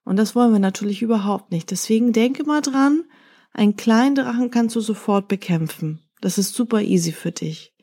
Und 0.04 0.16
das 0.16 0.34
wollen 0.34 0.52
wir 0.52 0.58
natürlich 0.58 1.00
überhaupt 1.00 1.52
nicht. 1.52 1.70
Deswegen 1.70 2.12
denke 2.12 2.42
mal 2.42 2.62
dran, 2.62 3.04
einen 3.52 3.76
kleinen 3.76 4.16
Drachen 4.16 4.50
kannst 4.50 4.74
du 4.74 4.80
sofort 4.80 5.28
bekämpfen. 5.28 6.00
Das 6.20 6.36
ist 6.36 6.52
super 6.52 6.82
easy 6.82 7.12
für 7.12 7.30
dich. 7.30 7.76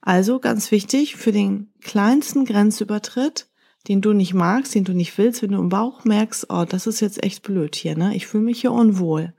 Also 0.00 0.38
ganz 0.38 0.70
wichtig, 0.70 1.16
für 1.16 1.32
den 1.32 1.74
kleinsten 1.82 2.46
Grenzübertritt, 2.46 3.50
den 3.88 4.00
du 4.00 4.12
nicht 4.12 4.34
magst, 4.34 4.74
den 4.74 4.84
du 4.84 4.92
nicht 4.92 5.16
willst, 5.18 5.42
wenn 5.42 5.52
du 5.52 5.58
im 5.58 5.68
Bauch 5.68 6.04
merkst, 6.04 6.46
oh, 6.50 6.64
das 6.68 6.86
ist 6.86 7.00
jetzt 7.00 7.22
echt 7.22 7.42
blöd 7.42 7.74
hier, 7.74 7.96
ne? 7.96 8.14
Ich 8.14 8.26
fühle 8.26 8.44
mich 8.44 8.60
hier 8.60 8.72
unwohl. 8.72 9.34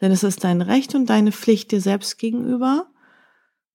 Denn 0.00 0.12
es 0.12 0.22
ist 0.22 0.44
dein 0.44 0.62
Recht 0.62 0.94
und 0.94 1.06
deine 1.06 1.32
Pflicht 1.32 1.72
dir 1.72 1.80
selbst 1.80 2.18
gegenüber, 2.18 2.86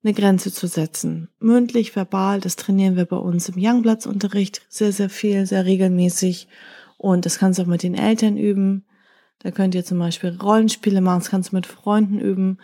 eine 0.04 0.13
Grenze 0.13 0.52
zu 0.52 0.68
setzen. 0.68 1.30
Mündlich, 1.40 1.96
verbal, 1.96 2.40
das 2.40 2.56
trainieren 2.56 2.96
wir 2.96 3.06
bei 3.06 3.18
uns 3.18 3.50
im 3.50 3.56
Youngplatz-Unterricht 3.58 4.62
sehr, 4.70 4.92
sehr 4.92 5.10
viel, 5.10 5.46
sehr 5.46 5.66
regelmäßig. 5.66 6.48
Und 6.98 7.25
das 7.25 7.40
kannst 7.40 7.60
du 7.60 7.63
auch 7.63 7.68
mit 7.68 7.84
den 7.84 7.96
Eltern 7.96 8.38
üben. 8.38 8.86
Da 9.40 9.52
könnt 9.52 9.75
ihr 9.75 9.84
zum 9.84 10.00
Beispiel 10.00 10.38
Rollenspiele 10.42 11.02
machen, 11.02 11.20
das 11.20 11.30
kannst 11.30 11.52
du 11.52 11.56
mit 11.56 11.66
Freunden 11.66 12.20
üben. 12.20 12.60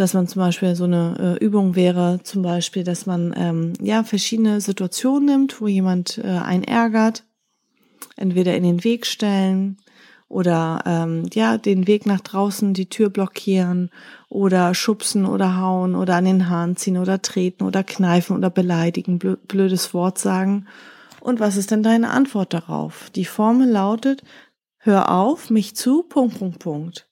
Dass 0.00 0.14
man 0.14 0.26
zum 0.26 0.40
Beispiel 0.40 0.74
so 0.74 0.84
eine 0.84 1.36
äh, 1.38 1.44
Übung 1.44 1.76
wäre, 1.76 2.20
zum 2.22 2.40
Beispiel, 2.40 2.84
dass 2.84 3.04
man 3.04 3.34
ähm, 3.36 3.74
ja 3.82 4.02
verschiedene 4.02 4.62
Situationen 4.62 5.26
nimmt, 5.26 5.60
wo 5.60 5.68
jemand 5.68 6.16
äh, 6.16 6.26
einen 6.26 6.64
ärgert, 6.64 7.24
entweder 8.16 8.56
in 8.56 8.62
den 8.62 8.82
Weg 8.82 9.04
stellen 9.04 9.76
oder 10.26 10.82
ähm, 10.86 11.24
ja 11.34 11.58
den 11.58 11.86
Weg 11.86 12.06
nach 12.06 12.22
draußen, 12.22 12.72
die 12.72 12.88
Tür 12.88 13.10
blockieren 13.10 13.90
oder 14.30 14.72
schubsen 14.72 15.26
oder 15.26 15.58
hauen 15.58 15.94
oder 15.94 16.16
an 16.16 16.24
den 16.24 16.48
Haaren 16.48 16.76
ziehen 16.76 16.96
oder 16.96 17.20
treten 17.20 17.64
oder 17.64 17.84
kneifen 17.84 18.34
oder 18.34 18.48
beleidigen, 18.48 19.18
blödes 19.18 19.92
Wort 19.92 20.18
sagen 20.18 20.66
und 21.20 21.40
was 21.40 21.58
ist 21.58 21.72
denn 21.72 21.82
deine 21.82 22.08
Antwort 22.08 22.54
darauf? 22.54 23.10
Die 23.10 23.26
Formel 23.26 23.68
lautet, 23.68 24.22
hör 24.78 25.10
auf, 25.10 25.50
mich 25.50 25.76
zu, 25.76 26.04
Punkt, 26.04 26.38
Punkt, 26.38 26.58
Punkt. 26.58 27.09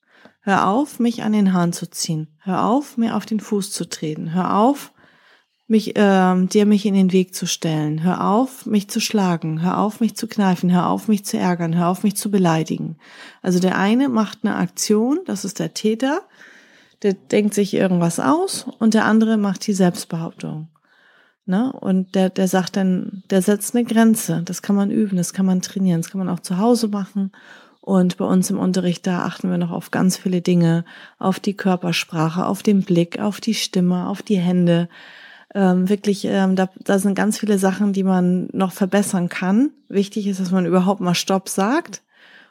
Hör 0.49 0.67
auf, 0.67 0.99
mich 0.99 1.25
an 1.25 1.33
den 1.33 1.53
Haaren 1.53 1.75
zu 1.75 1.91
ziehen. 1.91 2.27
Hör 2.39 2.65
auf, 2.65 2.97
mir 2.97 3.17
auf 3.17 3.27
den 3.27 3.39
Fuß 3.39 3.71
zu 3.71 3.87
treten. 3.87 4.33
Hör 4.33 4.57
auf, 4.57 4.93
mich, 5.67 5.95
äh, 5.95 6.47
dir 6.47 6.65
mich 6.65 6.87
in 6.87 6.95
den 6.95 7.13
Weg 7.13 7.35
zu 7.35 7.45
stellen. 7.45 8.03
Hör 8.03 8.27
auf, 8.27 8.65
mich 8.65 8.89
zu 8.89 8.99
schlagen. 8.99 9.61
Hör 9.61 9.77
auf, 9.77 10.01
mich 10.01 10.17
zu 10.17 10.27
kneifen. 10.27 10.73
Hör 10.73 10.87
auf, 10.87 11.07
mich 11.07 11.27
zu 11.27 11.37
ärgern. 11.37 11.77
Hör 11.77 11.89
auf, 11.89 12.03
mich 12.03 12.17
zu 12.17 12.31
beleidigen. 12.31 12.97
Also 13.43 13.59
der 13.59 13.77
eine 13.77 14.09
macht 14.09 14.39
eine 14.43 14.57
Aktion, 14.57 15.19
das 15.27 15.45
ist 15.45 15.59
der 15.59 15.75
Täter, 15.75 16.23
der 17.03 17.13
denkt 17.13 17.53
sich 17.53 17.75
irgendwas 17.75 18.19
aus 18.19 18.65
und 18.79 18.95
der 18.95 19.05
andere 19.05 19.37
macht 19.37 19.67
die 19.67 19.75
Selbstbehauptung. 19.75 20.69
Ne? 21.45 21.71
Und 21.75 22.15
der, 22.15 22.31
der 22.31 22.49
sagt 22.49 22.77
dann, 22.77 23.23
der 23.29 23.43
setzt 23.43 23.77
eine 23.77 23.85
Grenze. 23.85 24.41
Das 24.47 24.63
kann 24.63 24.77
man 24.77 24.91
üben, 24.91 25.19
das 25.19 25.35
kann 25.35 25.45
man 25.45 25.61
trainieren, 25.61 26.01
das 26.01 26.11
kann 26.11 26.21
man 26.21 26.31
auch 26.31 26.41
zu 26.41 26.57
Hause 26.57 26.89
machen. 26.89 27.33
Und 27.89 28.19
bei 28.19 28.27
uns 28.27 28.51
im 28.51 28.59
Unterricht, 28.59 29.07
da 29.07 29.23
achten 29.23 29.51
wir 29.51 29.57
noch 29.57 29.71
auf 29.71 29.91
ganz 29.91 30.19
viele 30.19 30.43
Dinge, 30.43 30.85
auf 31.19 31.41
die 31.41 31.55
Körpersprache, 31.55 32.45
auf 32.45 32.63
den 32.63 32.83
Blick, 32.83 33.19
auf 33.19 33.41
die 33.41 33.55
Stimme, 33.55 34.09
auf 34.09 34.21
die 34.21 34.37
Hände, 34.37 34.91
ähm, 35.55 35.89
wirklich, 35.89 36.27
ähm, 36.27 36.55
da, 36.55 36.69
da 36.85 36.99
sind 36.99 37.15
ganz 37.15 37.39
viele 37.39 37.59
Sachen, 37.59 37.95
die 37.95 38.03
man 38.03 38.51
noch 38.53 38.73
verbessern 38.73 39.31
kann. 39.31 39.71
Wichtig 39.89 40.27
ist, 40.27 40.39
dass 40.39 40.51
man 40.51 40.67
überhaupt 40.67 41.01
mal 41.01 41.15
Stopp 41.15 41.49
sagt. 41.49 42.03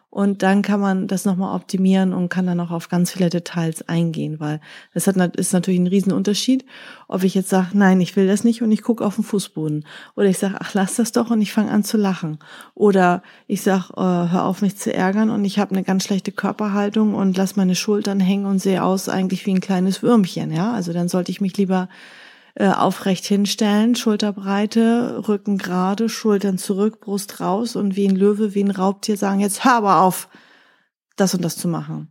Und 0.10 0.42
dann 0.42 0.62
kann 0.62 0.80
man 0.80 1.08
das 1.08 1.26
nochmal 1.26 1.54
optimieren 1.54 2.14
und 2.14 2.30
kann 2.30 2.46
dann 2.46 2.62
auch 2.62 2.72
auf 2.72 2.88
ganz 2.88 3.12
viele 3.12 3.30
Details 3.30 3.88
eingehen, 3.90 4.40
weil 4.40 4.62
es 4.94 5.06
hat, 5.06 5.18
ist 5.36 5.52
natürlich 5.52 5.82
ein 5.82 5.88
Riesenunterschied, 5.88 6.66
ob 7.10 7.24
ich 7.24 7.36
jetzt 7.36 7.50
sage, 7.50 7.70
nein, 7.74 8.00
ich 8.00 8.16
will 8.16 8.26
das 8.26 8.46
nicht 8.46 8.62
und 8.62 8.72
ich 8.72 8.82
gucke 8.82 9.06
auf 9.06 9.16
den 9.16 9.26
Fußboden. 9.26 9.86
Oder 10.16 10.28
ich 10.28 10.38
sage, 10.38 10.56
ach, 10.60 10.74
lass 10.74 10.96
das 10.96 11.12
doch 11.12 11.30
und 11.30 11.42
ich 11.42 11.52
fange 11.52 11.72
an 11.72 11.84
zu 11.84 11.98
lachen. 11.98 12.40
Oder 12.74 13.22
ich 13.48 13.62
sage, 13.62 13.94
äh, 13.98 14.32
hör 14.32 14.46
auf 14.46 14.62
mich 14.62 14.78
zu 14.78 14.94
ärgern 14.94 15.30
und 15.30 15.44
ich 15.44 15.60
habe 15.60 15.76
eine 15.76 15.84
ganz 15.84 16.06
schlechte 16.06 16.32
Körperhaltung 16.32 17.14
und 17.14 17.36
lass 17.36 17.58
meine 17.58 17.76
Schultern 17.76 18.22
hängen 18.22 18.46
und 18.46 18.60
sehe 18.60 18.84
aus 18.84 19.10
eigentlich 19.10 19.46
wie 19.46 19.54
ein 19.54 19.62
kleines 19.62 20.02
Würmchen. 20.04 20.52
Ja, 20.52 20.72
also 20.72 20.94
dann 20.94 21.10
sollte 21.10 21.32
ich 21.32 21.42
mich 21.42 21.58
lieber 21.58 21.90
äh, 22.60 22.70
aufrecht 22.70 23.26
hinstellen, 23.26 23.96
Schulterbreite, 23.96 25.28
Rücken 25.28 25.60
gerade, 25.60 26.10
Schultern 26.10 26.58
zurück, 26.58 27.00
Brust 27.02 27.40
raus 27.40 27.76
und 27.76 27.96
wie 27.96 28.08
ein 28.08 28.16
Löwe, 28.16 28.56
wie 28.56 28.64
ein 28.64 28.72
Raubtier 28.72 29.16
sagen, 29.16 29.42
jetzt 29.42 29.64
hör 29.64 29.74
aber 29.74 30.02
auf, 30.02 30.28
das 31.16 31.36
und 31.36 31.44
das 31.44 31.56
zu 31.56 31.68
machen. 31.68 32.08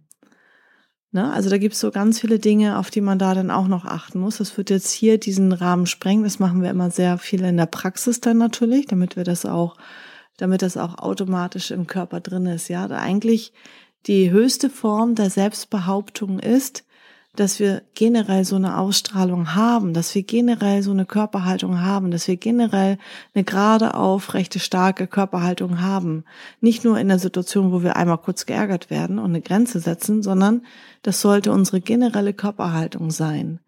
Ne? 1.11 1.33
Also 1.33 1.51
da 1.51 1.59
gibt's 1.59 1.81
so 1.81 1.91
ganz 1.91 2.21
viele 2.21 2.39
Dinge, 2.39 2.79
auf 2.79 2.91
die 2.93 3.01
man 3.01 3.19
da 3.19 3.35
dann 3.35 3.51
auch 3.51 3.67
noch 3.67 3.85
achten 3.87 4.21
muss. 4.21 4.37
Das 4.37 4.57
wird 4.57 4.71
jetzt 4.71 4.93
hier 4.93 5.19
diesen 5.19 5.51
Rahmen 5.51 5.87
sprengen. 5.87 6.23
Das 6.23 6.39
machen 6.39 6.63
wir 6.63 6.71
immer 6.71 6.93
sehr 6.93 7.19
viel 7.19 7.43
in 7.43 7.57
der 7.57 7.67
Praxis 7.67 8.21
dann 8.21 8.39
natürlich, 8.39 8.87
damit 8.87 9.17
wir 9.17 9.25
das 9.25 9.47
auch, 9.47 9.77
damit 10.37 10.63
das 10.63 10.77
auch 10.77 10.99
automatisch 10.99 11.73
im 11.73 11.89
Körper 11.89 12.21
drin 12.21 12.47
ist. 12.47 12.69
Ja, 12.69 12.87
da 12.87 12.99
eigentlich 12.99 13.53
die 14.07 14.31
höchste 14.31 14.71
Form 14.71 15.17
der 15.17 15.31
Selbstbehauptung 15.31 16.39
ist, 16.39 16.85
dass 17.37 17.61
wir 17.61 17.83
generell 17.95 18.45
so 18.45 18.57
eine 18.57 18.79
Ausstrahlung 18.79 19.55
haben, 19.55 19.95
dass 19.95 20.15
wir 20.15 20.23
generell 20.23 20.83
so 20.83 20.91
eine 20.91 21.07
Körperhaltung 21.07 21.81
haben, 21.81 22.11
dass 22.11 22.27
wir 22.27 22.37
generell 22.37 22.99
eine 23.35 23.45
gerade 23.45 23.95
aufrechte, 23.95 24.59
starke 24.59 25.07
Körperhaltung 25.07 25.81
haben. 25.81 26.25
Nicht 26.61 26.85
nur 26.85 26.99
in 26.99 27.09
der 27.09 27.19
Situation, 27.19 27.73
wo 27.73 27.83
wir 27.83 27.97
einmal 27.97 28.19
kurz 28.19 28.47
geärgert 28.47 28.91
werden 28.91 29.19
und 29.19 29.27
eine 29.27 29.43
Grenze 29.43 29.81
setzen, 29.81 30.23
sondern 30.23 30.63
das 31.03 31.21
sollte 31.21 31.53
unsere 31.53 31.81
generelle 31.81 32.33
Körperhaltung 32.33 33.11
sein. 33.11 33.61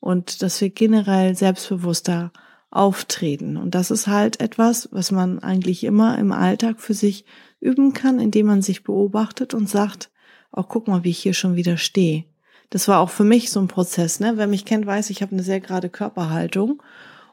Und 0.00 0.42
dass 0.42 0.60
wir 0.60 0.70
generell 0.70 1.34
selbstbewusster 1.34 2.32
auftreten. 2.70 3.56
Und 3.56 3.74
das 3.74 3.90
ist 3.90 4.06
halt 4.06 4.40
etwas, 4.40 4.88
was 4.92 5.10
man 5.10 5.38
eigentlich 5.40 5.84
immer 5.84 6.18
im 6.18 6.32
Alltag 6.32 6.80
für 6.80 6.94
sich 6.94 7.24
üben 7.60 7.92
kann, 7.92 8.20
indem 8.20 8.46
man 8.46 8.62
sich 8.62 8.84
beobachtet 8.84 9.54
und 9.54 9.68
sagt, 9.68 10.10
oh, 10.52 10.62
guck 10.62 10.86
mal, 10.86 11.02
wie 11.02 11.10
ich 11.10 11.18
hier 11.18 11.34
schon 11.34 11.56
wieder 11.56 11.76
stehe 11.76 12.24
das 12.70 12.88
war 12.88 13.00
auch 13.00 13.10
für 13.10 13.24
mich 13.24 13.50
so 13.50 13.60
ein 13.60 13.68
Prozess. 13.68 14.20
Ne? 14.20 14.34
Wer 14.36 14.46
mich 14.46 14.64
kennt, 14.64 14.86
weiß, 14.86 15.10
ich 15.10 15.22
habe 15.22 15.32
eine 15.32 15.42
sehr 15.42 15.60
gerade 15.60 15.88
Körperhaltung. 15.88 16.82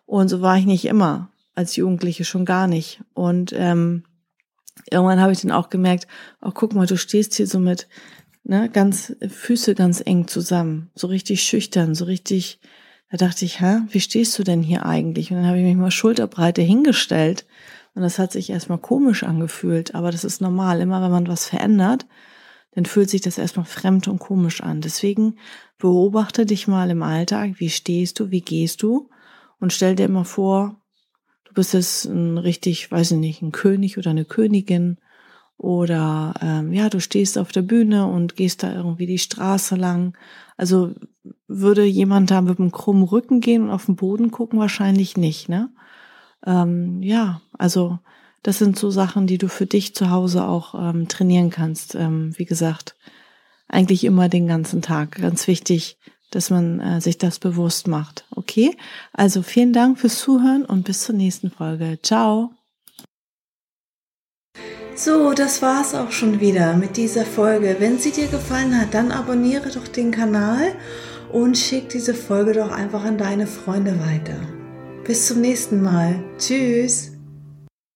Und 0.06 0.28
so 0.28 0.42
war 0.42 0.58
ich 0.58 0.66
nicht 0.66 0.86
immer, 0.86 1.30
als 1.56 1.76
Jugendliche 1.76 2.26
schon 2.26 2.46
gar 2.46 2.68
nicht. 2.68 3.02
Und 3.14 3.54
ähm, 3.54 4.04
irgendwann 4.90 5.22
habe 5.22 5.32
ich 5.32 5.42
dann 5.42 5.52
auch 5.52 5.70
gemerkt, 5.70 6.08
oh, 6.42 6.52
guck 6.54 6.74
mal, 6.74 6.88
du 6.88 6.98
stehst 6.98 7.36
hier 7.36 7.48
so 7.48 7.60
mit 7.60 7.88
ne, 8.44 8.70
ganz 8.70 9.16
Füße 9.28 9.76
ganz 9.76 10.02
eng 10.06 10.28
zusammen, 10.28 10.92
so 10.96 11.08
richtig 11.08 11.44
schüchtern, 11.44 11.96
so 11.96 12.06
richtig. 12.06 12.60
Da 13.10 13.18
dachte 13.18 13.46
ich, 13.46 13.62
hä, 13.62 13.82
wie 13.90 14.00
stehst 14.00 14.38
du 14.40 14.44
denn 14.44 14.64
hier 14.64 14.86
eigentlich? 14.86 15.30
Und 15.30 15.38
dann 15.38 15.48
habe 15.48 15.60
ich 15.60 15.64
mich 15.64 15.76
mal 15.76 15.92
Schulterbreite 15.92 16.64
hingestellt. 16.64 17.46
Und 17.94 18.02
das 18.02 18.18
hat 18.18 18.32
sich 18.32 18.50
erstmal 18.50 18.80
komisch 18.80 19.22
angefühlt, 19.22 19.94
aber 19.94 20.10
das 20.12 20.24
ist 20.24 20.42
normal. 20.42 20.82
Immer 20.82 21.04
wenn 21.04 21.12
man 21.12 21.28
was 21.28 21.46
verändert, 21.46 22.08
dann 22.76 22.86
fühlt 22.86 23.10
sich 23.10 23.22
das 23.22 23.38
erstmal 23.38 23.66
fremd 23.66 24.08
und 24.08 24.20
komisch 24.20 24.62
an. 24.62 24.82
Deswegen 24.82 25.38
beobachte 25.78 26.46
dich 26.46 26.68
mal 26.68 26.90
im 26.90 27.04
Alltag, 27.04 27.56
wie 27.58 27.70
stehst 27.70 28.20
du, 28.20 28.32
wie 28.32 28.42
gehst 28.42 28.82
du 28.84 29.10
und 29.60 29.74
stell 29.74 29.96
dir 29.96 30.06
immer 30.06 30.26
vor, 30.26 30.82
du 31.46 31.54
bist 31.54 31.74
jetzt 31.74 32.06
ein 32.06 32.38
richtig, 32.38 32.92
weiß 32.92 33.12
ich 33.12 33.18
nicht, 33.18 33.42
ein 33.42 33.52
König 33.52 33.98
oder 33.98 34.10
eine 34.10 34.26
Königin 34.26 34.98
oder 35.58 36.34
ähm, 36.42 36.74
ja, 36.74 36.90
du 36.90 37.00
stehst 37.00 37.38
auf 37.38 37.52
der 37.52 37.62
Bühne 37.62 38.08
und 38.08 38.36
gehst 38.36 38.64
da 38.64 38.74
irgendwie 38.74 39.06
die 39.06 39.20
Straße 39.20 39.76
lang. 39.76 40.18
Also 40.58 40.94
würde 41.48 41.86
jemand 41.86 42.32
da 42.32 42.42
mit 42.42 42.60
einem 42.60 42.72
krummen 42.72 43.04
Rücken 43.04 43.40
gehen 43.40 43.64
und 43.64 43.72
auf 43.72 43.86
den 43.86 43.96
Boden 43.96 44.32
gucken? 44.32 44.60
Wahrscheinlich 44.60 45.16
nicht, 45.16 45.48
ne? 45.50 45.70
Ähm, 46.46 47.02
ja, 47.02 47.42
also 47.58 48.00
das 48.44 48.60
sind 48.60 48.78
so 48.78 48.92
Sachen, 48.92 49.26
die 49.26 49.38
du 49.38 49.48
für 49.48 49.66
dich 49.66 49.96
zu 49.96 50.12
Hause 50.12 50.46
auch 50.46 50.76
ähm, 50.76 51.08
trainieren 51.08 51.50
kannst. 51.50 51.96
Ähm, 51.96 52.34
wie 52.38 52.46
gesagt, 52.46 52.96
eigentlich 53.68 54.04
immer 54.04 54.30
den 54.30 54.48
ganzen 54.48 54.82
Tag. 54.82 55.20
Ganz 55.20 55.48
wichtig, 55.48 55.98
dass 56.30 56.50
man 56.50 56.80
äh, 56.80 57.02
sich 57.02 57.18
das 57.18 57.40
bewusst 57.40 57.88
macht. 57.88 58.26
Okay? 58.36 58.76
Also 59.14 59.42
vielen 59.42 59.74
Dank 59.74 60.00
fürs 60.00 60.20
Zuhören 60.20 60.66
und 60.66 60.84
bis 60.84 61.02
zur 61.04 61.16
nächsten 61.16 61.52
Folge. 61.52 62.00
Ciao. 62.04 62.52
So, 64.96 65.34
das 65.34 65.62
war's 65.62 65.96
auch 65.96 66.12
schon 66.12 66.40
wieder 66.40 66.76
mit 66.76 66.98
dieser 66.98 67.26
Folge. 67.26 67.78
Wenn 67.80 67.98
sie 67.98 68.12
dir 68.12 68.28
gefallen 68.28 68.80
hat, 68.80 68.94
dann 68.94 69.12
abonniere 69.12 69.72
doch 69.72 69.88
den 69.88 70.12
Kanal 70.12 70.76
und 71.32 71.58
schick 71.58 71.90
diese 71.90 72.14
Folge 72.14 72.54
doch 72.54 72.72
einfach 72.72 73.04
an 73.04 73.18
deine 73.18 73.48
Freunde 73.48 74.00
weiter. 74.00 74.40
Bis 75.04 75.28
zum 75.28 75.42
nächsten 75.42 75.82
Mal. 75.82 76.24
Tschüss. 76.38 77.13